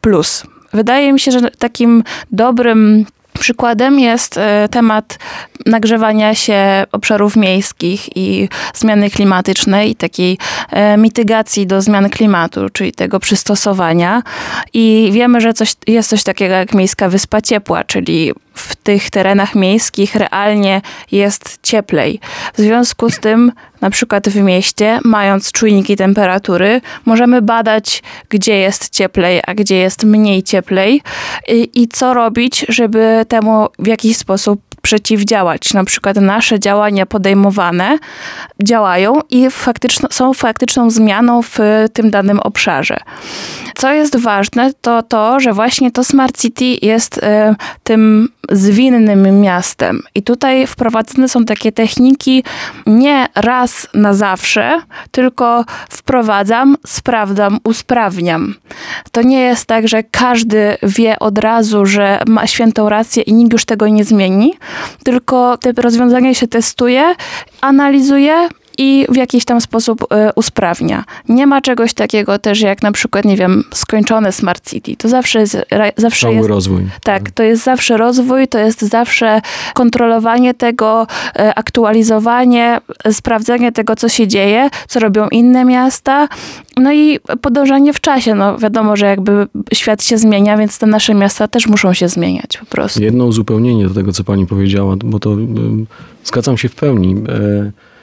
plus. 0.00 0.42
Wydaje 0.72 1.12
mi 1.12 1.20
się, 1.20 1.30
że 1.30 1.50
takim 1.50 2.04
dobrym 2.30 3.06
Przykładem 3.42 4.00
jest 4.00 4.38
e, 4.38 4.68
temat 4.70 5.18
nagrzewania 5.66 6.34
się 6.34 6.84
obszarów 6.92 7.36
miejskich 7.36 8.16
i 8.16 8.48
zmiany 8.74 9.10
klimatycznej, 9.10 9.96
takiej 9.96 10.38
e, 10.70 10.96
mitygacji 10.96 11.66
do 11.66 11.82
zmian 11.82 12.10
klimatu, 12.10 12.68
czyli 12.72 12.92
tego 12.92 13.20
przystosowania. 13.20 14.22
I 14.72 15.10
wiemy, 15.12 15.40
że 15.40 15.52
coś, 15.54 15.74
jest 15.86 16.10
coś 16.10 16.22
takiego 16.22 16.54
jak 16.54 16.74
miejska 16.74 17.08
wyspa 17.08 17.40
ciepła, 17.40 17.84
czyli 17.84 18.32
w 18.54 18.76
tych 18.76 19.10
terenach 19.10 19.54
miejskich 19.54 20.14
realnie 20.14 20.80
jest 21.12 21.58
cieplej. 21.62 22.20
W 22.54 22.60
związku 22.60 23.10
z 23.10 23.20
tym, 23.20 23.52
na 23.82 23.90
przykład 23.90 24.28
w 24.28 24.36
mieście, 24.36 24.98
mając 25.04 25.52
czujniki 25.52 25.96
temperatury, 25.96 26.80
możemy 27.04 27.42
badać, 27.42 28.02
gdzie 28.28 28.58
jest 28.58 28.90
cieplej, 28.90 29.40
a 29.46 29.54
gdzie 29.54 29.76
jest 29.76 30.04
mniej 30.04 30.42
cieplej 30.42 31.02
i, 31.48 31.70
i 31.74 31.88
co 31.88 32.14
robić, 32.14 32.66
żeby 32.68 33.24
temu 33.28 33.68
w 33.78 33.86
jakiś 33.86 34.16
sposób 34.16 34.71
przeciwdziałać. 34.82 35.74
Na 35.74 35.84
przykład 35.84 36.16
nasze 36.16 36.60
działania 36.60 37.06
podejmowane 37.06 37.98
działają 38.62 39.20
i 39.30 39.50
faktyczno, 39.50 40.08
są 40.12 40.34
faktyczną 40.34 40.90
zmianą 40.90 41.42
w 41.42 41.58
tym 41.92 42.10
danym 42.10 42.40
obszarze. 42.40 42.96
Co 43.76 43.92
jest 43.92 44.16
ważne, 44.16 44.72
to 44.80 45.02
to, 45.02 45.40
że 45.40 45.52
właśnie 45.52 45.90
to 45.90 46.04
Smart 46.04 46.40
City 46.40 46.64
jest 46.82 47.18
y, 47.18 47.20
tym 47.84 48.28
zwinnym 48.50 49.40
miastem. 49.40 50.02
I 50.14 50.22
tutaj 50.22 50.66
wprowadzone 50.66 51.28
są 51.28 51.44
takie 51.44 51.72
techniki 51.72 52.44
nie 52.86 53.26
raz 53.34 53.88
na 53.94 54.14
zawsze, 54.14 54.80
tylko 55.10 55.64
wprowadzam, 55.90 56.76
sprawdzam, 56.86 57.58
usprawniam. 57.64 58.54
To 59.12 59.22
nie 59.22 59.40
jest 59.40 59.66
tak, 59.66 59.88
że 59.88 60.02
każdy 60.02 60.76
wie 60.82 61.18
od 61.18 61.38
razu, 61.38 61.86
że 61.86 62.22
ma 62.26 62.46
świętą 62.46 62.88
rację 62.88 63.22
i 63.22 63.32
nikt 63.32 63.52
już 63.52 63.64
tego 63.64 63.88
nie 63.88 64.04
zmieni, 64.04 64.54
tylko 65.04 65.56
te 65.56 65.72
rozwiązania 65.72 66.34
się 66.34 66.48
testuje, 66.48 67.14
analizuje 67.60 68.48
i 68.78 69.06
w 69.08 69.16
jakiś 69.16 69.44
tam 69.44 69.60
sposób 69.60 70.02
y, 70.02 70.06
usprawnia. 70.34 71.04
Nie 71.28 71.46
ma 71.46 71.60
czegoś 71.60 71.94
takiego 71.94 72.38
też 72.38 72.60
jak 72.60 72.82
na 72.82 72.92
przykład, 72.92 73.24
nie 73.24 73.36
wiem, 73.36 73.64
skończone 73.74 74.32
Smart 74.32 74.70
City. 74.70 74.96
To 74.96 75.08
zawsze 75.08 75.40
jest... 75.40 75.56
Zawsze 75.96 76.26
Cały 76.26 76.34
jest, 76.34 76.48
rozwój. 76.48 76.82
Tak, 77.04 77.30
to 77.30 77.42
jest 77.42 77.64
zawsze 77.64 77.96
rozwój, 77.96 78.48
to 78.48 78.58
jest 78.58 78.82
zawsze 78.82 79.40
kontrolowanie 79.74 80.54
tego, 80.54 81.06
y, 81.26 81.54
aktualizowanie, 81.54 82.80
sprawdzenie 83.10 83.72
tego, 83.72 83.96
co 83.96 84.08
się 84.08 84.28
dzieje, 84.28 84.70
co 84.88 85.00
robią 85.00 85.28
inne 85.28 85.64
miasta, 85.64 86.28
no 86.76 86.92
i 86.92 87.18
podążanie 87.40 87.92
w 87.92 88.00
czasie. 88.00 88.34
No 88.34 88.58
wiadomo, 88.58 88.96
że 88.96 89.06
jakby 89.06 89.46
świat 89.72 90.04
się 90.04 90.18
zmienia, 90.18 90.56
więc 90.56 90.78
te 90.78 90.86
nasze 90.86 91.14
miasta 91.14 91.48
też 91.48 91.66
muszą 91.66 91.92
się 91.92 92.08
zmieniać 92.08 92.58
po 92.58 92.66
prostu. 92.66 93.02
Jedno 93.02 93.24
uzupełnienie 93.24 93.88
do 93.88 93.94
tego, 93.94 94.12
co 94.12 94.24
pani 94.24 94.46
powiedziała, 94.46 94.96
bo 95.04 95.18
to 95.18 95.32
y, 95.32 95.36
zgadzam 96.24 96.58
się 96.58 96.68
w 96.68 96.74
pełni. 96.74 97.16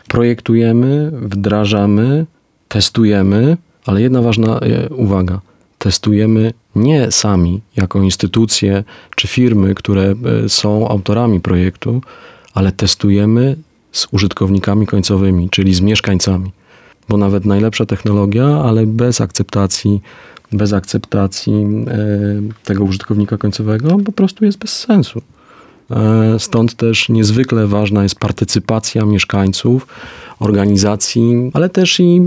Projektujemy, 0.10 1.12
wdrażamy, 1.14 2.26
testujemy, 2.68 3.58
ale 3.86 4.02
jedna 4.02 4.22
ważna 4.22 4.60
e, 4.60 4.90
uwaga. 4.90 5.42
Testujemy 5.78 6.54
nie 6.76 7.12
sami, 7.12 7.62
jako 7.76 8.02
instytucje 8.02 8.84
czy 9.16 9.28
firmy, 9.28 9.76
które 9.76 10.04
e, 10.46 10.50
są 10.50 10.88
autorami 10.88 11.40
projektu, 11.40 12.02
ale 12.54 12.72
testujemy 12.72 13.56
z 13.92 14.08
użytkownikami 14.12 14.88
końcowymi, 14.88 15.50
czyli 15.50 15.74
z 15.74 15.82
mieszkańcami. 15.82 16.52
Bo 17.10 17.18
nawet 17.18 17.46
najlepsza 17.46 17.86
technologia, 17.86 18.48
ale 18.48 18.86
bez 18.86 19.22
akceptacji, 19.22 20.02
bez 20.52 20.74
akceptacji 20.74 21.54
e, 21.54 21.96
tego 22.64 22.84
użytkownika 22.84 23.38
końcowego 23.38 23.98
po 24.06 24.12
prostu 24.12 24.46
jest 24.46 24.58
bez 24.58 24.80
sensu. 24.80 25.22
E, 25.92 26.40
stąd 26.40 26.76
też 26.76 27.10
niezwykle 27.10 27.68
ważna 27.68 28.04
jest 28.04 28.16
partycypacja 28.16 29.06
mieszkańców, 29.06 29.88
organizacji, 30.40 31.52
ale 31.54 31.70
też 31.70 32.00
i 32.00 32.22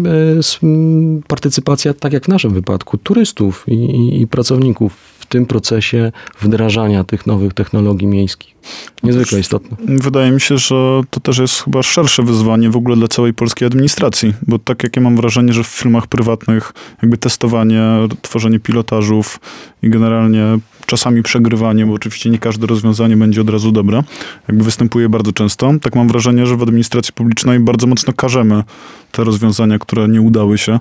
e, 0.63 1.23
partycypacja, 1.29 1.95
tak 1.95 2.13
jak 2.13 2.25
w 2.25 2.29
naszym 2.29 2.55
wypadku, 2.55 2.99
turystów 2.99 3.65
i, 3.69 3.75
i, 3.75 4.21
i 4.21 4.27
pracowników 4.27 5.12
tym 5.33 5.47
procesie 5.47 6.13
wdrażania 6.41 7.05
tych 7.05 7.27
nowych 7.27 7.55
technologii 7.55 8.07
miejskich. 8.07 8.55
Niezwykle 9.03 9.41
istotne. 9.41 9.77
Wydaje 9.87 10.31
mi 10.31 10.41
się, 10.41 10.59
że 10.59 11.01
to 11.11 11.21
też 11.21 11.39
jest 11.39 11.65
chyba 11.65 11.83
szersze 11.83 12.23
wyzwanie 12.23 12.71
w 12.71 12.77
ogóle 12.77 12.97
dla 12.97 13.09
całej 13.09 13.35
polskiej 13.35 13.67
administracji, 13.67 14.35
bo 14.47 14.59
tak 14.59 14.83
jak 14.83 14.97
ja 14.97 15.03
mam 15.03 15.17
wrażenie, 15.17 15.53
że 15.53 15.65
w 15.65 15.67
filmach 15.67 16.07
prywatnych 16.07 16.73
jakby 17.03 17.19
testowanie, 17.19 17.83
tworzenie 18.23 18.61
pilotażów 18.61 19.41
i 19.83 19.91
generalnie 19.91 20.59
czasami 20.87 21.23
przegrywanie, 21.23 21.87
bo 21.87 21.93
oczywiście 21.93 22.31
nie 22.31 22.39
każde 22.39 22.67
rozwiązanie 22.67 23.17
będzie 23.17 23.41
od 23.41 23.51
razu 23.51 23.73
dobre, 23.73 24.03
jakby 24.49 24.65
występuje 24.65 25.09
bardzo 25.09 25.33
często. 25.33 25.73
Tak 25.83 25.95
mam 25.95 26.09
wrażenie, 26.09 26.47
że 26.47 26.57
w 26.57 26.63
administracji 26.63 27.13
publicznej 27.13 27.61
bardzo 27.61 27.87
mocno 27.87 28.13
karzemy 28.13 28.65
te 29.13 29.25
rozwiązania, 29.25 29.79
które 29.79 30.09
nie 30.09 30.21
udały 30.21 30.59
się. 30.59 30.79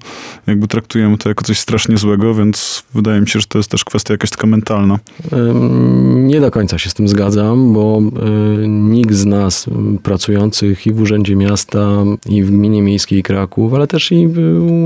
Jakby 0.48 0.68
traktujemy 0.68 1.18
to 1.18 1.30
jako 1.30 1.44
coś 1.44 1.60
strasznie 1.60 1.98
złego, 1.98 2.36
więc 2.36 2.84
wydaje 2.94 3.22
mi 3.22 3.28
się, 3.28 3.40
że 3.40 3.48
to 3.48 3.58
jest 3.58 3.72
też 3.72 3.86
kwestia 3.86 4.14
jakaś 4.14 4.30
taka 4.42 4.48
mentalna. 4.48 5.00
Nie 6.14 6.42
do 6.42 6.52
końca 6.52 6.78
się 6.78 6.90
z 6.90 6.94
tym 6.94 7.08
zgadzam, 7.08 7.74
bo 7.74 8.02
e, 8.02 8.68
nikt 8.68 9.14
z 9.14 9.26
nas 9.26 9.66
pracujących 10.04 10.88
i 10.88 10.94
w 10.94 11.02
Urzędzie 11.02 11.36
Miasta, 11.36 11.90
i 12.30 12.44
w 12.44 12.52
Gminie 12.52 12.82
Miejskiej 12.82 13.24
Kraków, 13.24 13.74
ale 13.74 13.88
też 13.88 14.12
i 14.12 14.28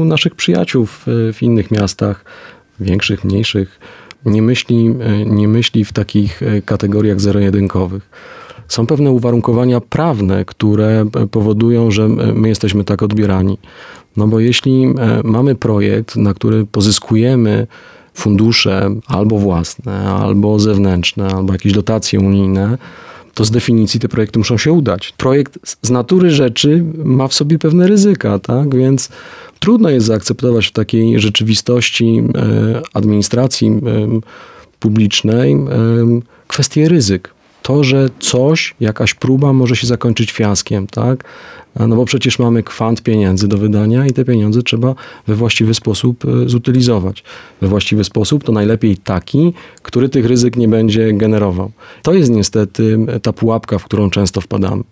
u 0.02 0.06
naszych 0.06 0.36
przyjaciół 0.36 0.86
w, 0.86 1.38
innych 1.42 1.72
miastach, 1.72 2.26
większych, 2.80 3.24
mniejszych, 3.24 3.80
nie 4.26 4.42
myśli, 4.42 4.96
e, 5.00 5.26
nie 5.26 5.48
myśli 5.48 5.86
w 5.86 5.94
takich 5.94 6.44
e, 6.44 6.62
kategoriach 6.62 7.20
zero-jedynkowych. 7.20 8.10
Są 8.68 8.88
pewne 8.88 9.12
uwarunkowania 9.12 9.82
prawne, 9.82 10.46
które 10.46 11.06
powodują, 11.32 11.92
że 11.92 12.08
my 12.10 12.50
jesteśmy 12.50 12.84
tak 12.84 13.04
odbierani. 13.04 13.58
No 14.18 14.28
bo 14.28 14.40
jeśli 14.40 14.94
mamy 15.24 15.56
projekt, 15.56 16.16
na 16.16 16.34
który 16.34 16.66
pozyskujemy 16.66 17.68
fundusze 18.16 18.90
albo 19.08 19.40
własne, 19.40 20.10
albo 20.10 20.60
zewnętrzne, 20.60 21.28
albo 21.28 21.54
jakieś 21.54 21.74
dotacje 21.74 22.20
unijne, 22.20 22.78
to 23.34 23.46
z 23.46 23.52
definicji 23.52 24.00
te 24.00 24.10
projekty 24.10 24.40
muszą 24.40 24.58
się 24.58 24.72
udać. 24.72 25.14
Projekt 25.18 25.78
z 25.82 25.90
natury 25.90 26.32
rzeczy 26.32 26.84
ma 26.96 27.28
w 27.28 27.34
sobie 27.34 27.60
pewne 27.60 27.88
ryzyka, 27.88 28.40
tak? 28.40 28.76
Więc 28.76 29.10
trudno 29.60 29.90
jest 29.90 30.06
zaakceptować 30.06 30.68
w 30.68 30.72
takiej 30.72 31.20
rzeczywistości 31.20 32.24
e, 32.36 32.82
administracji 32.94 33.68
e, 33.68 33.82
publicznej 34.80 35.54
e, 35.54 35.58
kwestie 36.48 36.90
ryzyk 36.90 37.36
to, 37.62 37.84
że 37.84 38.10
coś, 38.20 38.76
jakaś 38.80 39.14
próba 39.14 39.54
może 39.54 39.76
się 39.76 39.88
zakończyć 39.88 40.32
fiaskiem, 40.32 40.88
tak? 40.88 41.24
No 41.80 41.96
bo 41.96 42.06
przecież 42.06 42.40
mamy 42.40 42.64
kwant 42.64 43.04
pieniędzy 43.04 43.48
do 43.48 43.58
wydania 43.58 44.06
i 44.06 44.12
te 44.12 44.26
pieniądze 44.26 44.64
trzeba 44.64 44.96
we 45.28 45.36
właściwy 45.36 45.74
sposób 45.74 46.24
zutylizować. 46.46 47.24
We 47.62 47.68
właściwy 47.68 48.04
sposób 48.04 48.44
to 48.44 48.52
najlepiej 48.52 48.98
taki, 48.98 49.54
który 49.82 50.10
tych 50.10 50.26
ryzyk 50.26 50.56
nie 50.56 50.68
będzie 50.68 51.14
generował. 51.14 51.72
To 52.02 52.14
jest 52.14 52.32
niestety 52.32 52.98
ta 53.22 53.34
pułapka, 53.34 53.80
w 53.80 53.86
którą 53.86 54.10
często 54.10 54.42
wpadamy. 54.42 54.84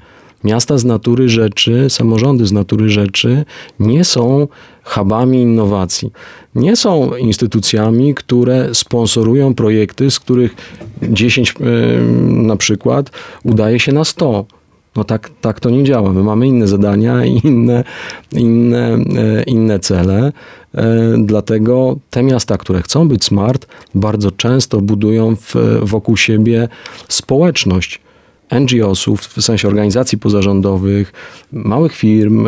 Miasta 0.43 0.77
z 0.77 0.85
natury 0.85 1.29
rzeczy, 1.29 1.85
samorządy 1.89 2.45
z 2.45 2.51
natury 2.51 2.89
rzeczy 2.89 3.45
nie 3.79 4.03
są 4.03 4.47
hubami 4.83 5.41
innowacji. 5.41 6.11
Nie 6.55 6.75
są 6.75 7.15
instytucjami, 7.15 8.15
które 8.15 8.75
sponsorują 8.75 9.53
projekty, 9.55 10.11
z 10.11 10.19
których 10.19 10.55
10 11.01 11.55
na 12.27 12.55
przykład 12.55 13.11
udaje 13.43 13.79
się 13.79 13.91
na 13.91 14.03
100. 14.03 14.45
No 14.95 15.03
tak, 15.03 15.31
tak 15.41 15.59
to 15.59 15.69
nie 15.69 15.83
działa. 15.83 16.13
My 16.13 16.23
mamy 16.23 16.47
inne 16.47 16.67
zadania 16.67 17.25
i 17.25 17.41
inne, 17.47 17.83
inne, 18.31 18.93
e, 18.93 19.43
inne 19.43 19.79
cele. 19.79 20.31
E, 20.75 21.13
dlatego 21.17 21.97
te 22.09 22.23
miasta, 22.23 22.57
które 22.57 22.81
chcą 22.81 23.07
być 23.07 23.23
smart, 23.23 23.67
bardzo 23.95 24.31
często 24.31 24.81
budują 24.81 25.35
w, 25.35 25.55
wokół 25.81 26.17
siebie 26.17 26.67
społeczność 27.07 28.01
NGO-sów, 28.59 29.21
w 29.21 29.41
sensie 29.41 29.67
organizacji 29.67 30.17
pozarządowych, 30.17 31.13
małych 31.51 31.95
firm, 31.95 32.47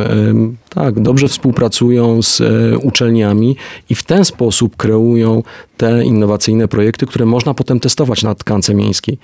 tak, 0.70 1.00
dobrze 1.00 1.28
współpracują 1.28 2.22
z 2.22 2.42
e, 2.42 2.78
uczelniami 2.78 3.56
i 3.90 3.96
w 3.96 4.04
ten 4.04 4.26
sposób 4.26 4.76
kreują 4.76 5.44
te 5.78 6.06
innowacyjne 6.06 6.68
projekty, 6.68 7.06
które 7.06 7.26
można 7.26 7.54
potem 7.54 7.80
testować 7.80 8.24
na 8.24 8.36
tkance 8.36 8.74
miejskiej. 8.76 9.18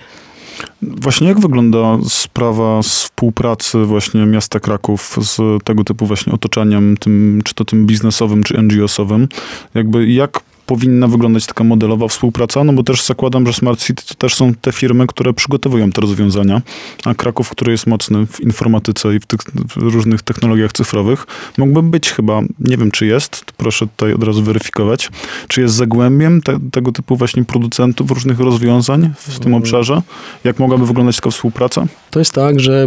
Właśnie 0.82 1.28
jak 1.28 1.40
wygląda 1.40 1.98
sprawa 2.08 2.82
współpracy 2.82 3.84
właśnie 3.84 4.26
miasta 4.26 4.60
Kraków 4.60 5.16
z 5.20 5.64
tego 5.64 5.84
typu 5.84 6.06
właśnie 6.06 6.32
otoczeniem, 6.32 6.96
tym, 6.96 7.40
czy 7.44 7.54
to 7.54 7.64
tym 7.64 7.86
biznesowym, 7.86 8.42
czy 8.42 8.54
NGO-sowym? 8.62 9.28
Jakby 9.74 10.08
jak 10.08 10.40
powinna 10.72 11.08
wyglądać 11.08 11.46
taka 11.46 11.64
modelowa 11.64 12.08
współpraca, 12.08 12.64
no 12.64 12.72
bo 12.72 12.82
też 12.82 13.04
zakładam, 13.04 13.46
że 13.46 13.52
Smart 13.52 13.80
City 13.84 14.02
to 14.08 14.14
też 14.14 14.34
są 14.34 14.54
te 14.54 14.72
firmy, 14.72 15.06
które 15.06 15.32
przygotowują 15.32 15.92
te 15.92 16.00
rozwiązania, 16.00 16.62
a 17.04 17.14
Kraków, 17.14 17.50
który 17.50 17.72
jest 17.72 17.86
mocny 17.86 18.26
w 18.26 18.40
informatyce 18.40 19.14
i 19.14 19.20
w 19.20 19.26
tych 19.26 19.40
różnych 19.76 20.22
technologiach 20.22 20.72
cyfrowych, 20.72 21.26
mógłby 21.58 21.82
być 21.82 22.10
chyba, 22.10 22.40
nie 22.60 22.76
wiem 22.76 22.90
czy 22.90 23.06
jest, 23.06 23.44
to 23.46 23.52
proszę 23.56 23.86
tutaj 23.86 24.14
od 24.14 24.24
razu 24.24 24.42
weryfikować, 24.42 25.10
czy 25.48 25.60
jest 25.60 25.74
zagłębiem 25.74 26.42
te, 26.42 26.58
tego 26.72 26.92
typu 26.92 27.16
właśnie 27.16 27.44
producentów 27.44 28.10
różnych 28.10 28.40
rozwiązań 28.40 29.10
w 29.18 29.38
tym 29.38 29.48
mm. 29.48 29.62
obszarze? 29.62 30.02
Jak 30.44 30.58
mogłaby 30.58 30.86
wyglądać 30.86 31.16
taka 31.16 31.30
współpraca? 31.30 31.86
To 32.10 32.18
jest 32.18 32.32
tak, 32.32 32.60
że 32.60 32.86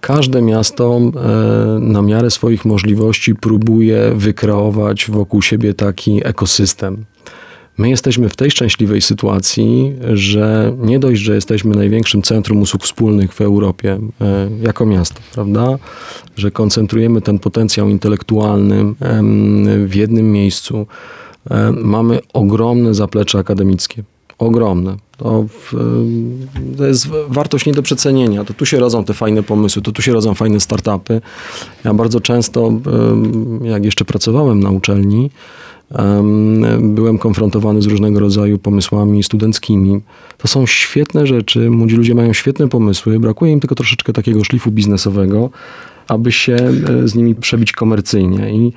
każde 0.00 0.42
miasto 0.42 1.00
e, 1.00 1.80
na 1.80 2.02
miarę 2.02 2.30
swoich 2.30 2.64
możliwości 2.64 3.34
próbuje 3.34 4.12
wykreować 4.14 5.10
wokół 5.10 5.42
siebie 5.42 5.74
taki 5.74 6.26
ekosystem. 6.26 7.04
My 7.78 7.90
jesteśmy 7.90 8.28
w 8.28 8.36
tej 8.36 8.50
szczęśliwej 8.50 9.00
sytuacji, 9.00 9.94
że 10.14 10.72
nie 10.78 10.98
dość, 10.98 11.20
że 11.20 11.34
jesteśmy 11.34 11.76
największym 11.76 12.22
centrum 12.22 12.62
usług 12.62 12.84
wspólnych 12.84 13.32
w 13.34 13.40
Europie 13.40 13.98
e, 14.20 14.48
jako 14.62 14.86
miasto, 14.86 15.20
prawda? 15.32 15.78
Że 16.36 16.50
koncentrujemy 16.50 17.20
ten 17.20 17.38
potencjał 17.38 17.88
intelektualny 17.88 18.94
w 19.86 19.94
jednym 19.94 20.32
miejscu. 20.32 20.86
E, 21.50 21.72
mamy 21.72 22.18
ogromne 22.32 22.94
zaplecze 22.94 23.38
akademickie 23.38 24.02
ogromne. 24.38 24.96
To, 25.16 25.44
to, 26.76 26.86
jest 26.86 27.08
wartość 27.28 27.66
nie 27.66 27.72
do 27.72 27.82
przecenienia. 27.82 28.44
To 28.44 28.54
tu 28.54 28.66
się 28.66 28.78
rodzą 28.78 29.04
te 29.04 29.14
fajne 29.14 29.42
pomysły, 29.42 29.82
to 29.82 29.92
tu 29.92 30.02
się 30.02 30.12
rodzą 30.12 30.34
fajne 30.34 30.60
startupy. 30.60 31.20
Ja 31.84 31.94
bardzo 31.94 32.20
często, 32.20 32.72
jak 33.62 33.84
jeszcze 33.84 34.04
pracowałem 34.04 34.60
na 34.60 34.70
uczelni, 34.70 35.30
byłem 36.80 37.18
konfrontowany 37.18 37.82
z 37.82 37.86
różnego 37.86 38.20
rodzaju 38.20 38.58
pomysłami 38.58 39.22
studenckimi. 39.22 40.00
To 40.38 40.48
są 40.48 40.66
świetne 40.66 41.26
rzeczy, 41.26 41.70
młodzi 41.70 41.96
ludzie 41.96 42.14
mają 42.14 42.32
świetne 42.32 42.68
pomysły, 42.68 43.20
brakuje 43.20 43.52
im 43.52 43.60
tylko 43.60 43.74
troszeczkę 43.74 44.12
takiego 44.12 44.44
szlifu 44.44 44.70
biznesowego, 44.70 45.50
aby 46.08 46.32
się 46.32 46.54
e, 46.54 47.08
z 47.08 47.14
nimi 47.14 47.34
przebić 47.34 47.72
komercyjnie. 47.72 48.52
I 48.52 48.72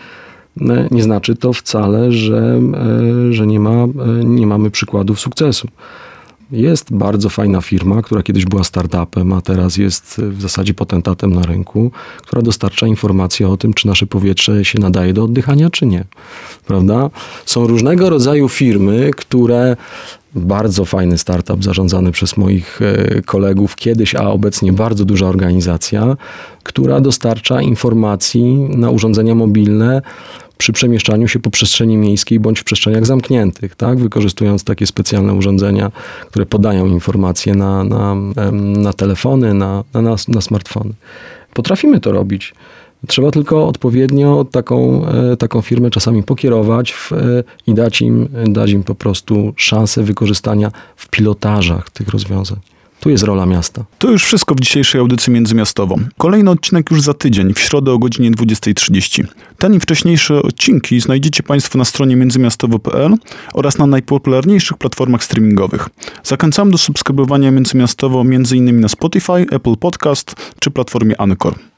nie 0.92 1.04
znaczy 1.04 1.36
to 1.36 1.54
wcale, 1.54 2.12
że, 2.12 2.60
e, 3.30 3.34
że 3.34 3.48
nie, 3.48 3.60
ma, 3.60 3.88
nie 4.24 4.48
mamy 4.48 4.72
przykładów 4.72 5.20
sukcesu. 5.20 5.68
Jest 6.52 6.94
bardzo 6.94 7.30
fajna 7.30 7.62
firma, 7.62 8.02
która 8.02 8.24
kiedyś 8.24 8.46
była 8.46 8.64
startupem, 8.64 9.34
a 9.34 9.42
teraz 9.42 9.78
jest 9.78 10.22
w 10.30 10.42
zasadzie 10.42 10.74
potentatem 10.74 11.34
na 11.34 11.42
rynku, 11.42 11.92
która 12.18 12.42
dostarcza 12.42 12.88
informacje 12.88 13.50
o 13.50 13.58
tym, 13.58 13.74
czy 13.74 13.88
nasze 13.88 14.06
powietrze 14.06 14.66
się 14.66 14.80
nadaje 14.80 15.14
do 15.14 15.24
oddychania, 15.24 15.70
czy 15.70 15.86
nie. 15.86 16.06
Prawda? 16.66 17.10
Są 17.46 17.68
różnego 17.68 18.10
rodzaju 18.10 18.50
firmy, 18.50 19.12
które 19.18 19.76
bardzo 20.36 20.86
fajny 20.86 21.18
startup 21.18 21.64
zarządzany 21.64 22.12
przez 22.12 22.38
moich 22.38 22.82
e, 22.82 23.22
kolegów 23.22 23.76
kiedyś, 23.76 24.16
a 24.16 24.30
obecnie 24.30 24.74
bardzo 24.74 25.06
duża 25.06 25.28
organizacja, 25.28 26.18
która 26.64 27.02
dostarcza 27.02 27.62
informacji 27.62 28.46
na 28.70 28.90
urządzenia 28.90 29.36
mobilne 29.36 30.02
przy 30.62 30.74
przemieszczaniu 30.74 31.28
się 31.28 31.40
po 31.40 31.50
przestrzeni 31.50 31.98
miejskiej 31.98 32.40
bądź 32.40 32.60
w 32.60 32.64
przestrzeniach 32.64 33.06
zamkniętych, 33.06 33.76
tak? 33.76 34.00
wykorzystując 34.00 34.64
takie 34.64 34.88
specjalne 34.88 35.34
urządzenia, 35.34 35.92
które 36.28 36.46
podają 36.46 36.86
informacje 36.86 37.56
na, 37.56 37.84
na, 37.84 38.16
na 38.58 38.94
telefony, 38.94 39.54
na, 39.54 39.84
na, 39.94 40.16
na 40.28 40.42
smartfony. 40.42 40.94
Potrafimy 41.54 42.00
to 42.00 42.12
robić. 42.12 42.54
Trzeba 43.08 43.32
tylko 43.32 43.68
odpowiednio 43.68 44.46
taką, 44.52 45.08
e, 45.08 45.38
taką 45.38 45.62
firmę 45.62 45.90
czasami 45.90 46.24
pokierować 46.24 46.92
w, 46.92 47.12
e, 47.12 47.44
i 47.68 47.74
dać 47.74 48.02
im, 48.02 48.28
dać 48.48 48.72
im 48.72 48.84
po 48.84 48.96
prostu 48.96 49.54
szansę 49.56 50.04
wykorzystania 50.04 50.72
w 50.96 51.10
pilotażach 51.10 51.90
tych 51.90 52.10
rozwiązań. 52.10 52.58
Tu 53.02 53.10
jest 53.10 53.24
rola 53.24 53.46
miasta. 53.46 53.86
To 53.98 54.12
już 54.12 54.24
wszystko 54.24 54.56
w 54.56 54.60
dzisiejszej 54.60 55.02
audycji 55.02 55.34
międzymiastową. 55.34 55.98
Kolejny 56.18 56.52
odcinek 56.52 56.92
już 56.92 57.02
za 57.02 57.14
tydzień, 57.14 57.54
w 57.54 57.60
środę 57.60 57.92
o 57.92 58.00
godzinie 58.00 58.32
20.30. 58.32 59.24
Ten 59.58 59.74
i 59.74 59.80
wcześniejsze 59.80 60.42
odcinki 60.42 61.00
znajdziecie 61.00 61.44
Państwo 61.44 61.78
na 61.78 61.86
stronie 61.86 62.16
międzymiastowo.pl 62.16 63.16
oraz 63.54 63.78
na 63.78 63.88
najpopularniejszych 63.88 64.78
platformach 64.78 65.24
streamingowych. 65.24 65.90
Zachęcam 66.24 66.72
do 66.72 66.78
subskrybowania 66.78 67.52
Międzymiastowo 67.52 68.22
m.in. 68.22 68.80
na 68.80 68.88
Spotify, 68.88 69.46
Apple 69.52 69.78
Podcast 69.78 70.36
czy 70.60 70.72
platformie 70.72 71.22
Anchor. 71.22 71.71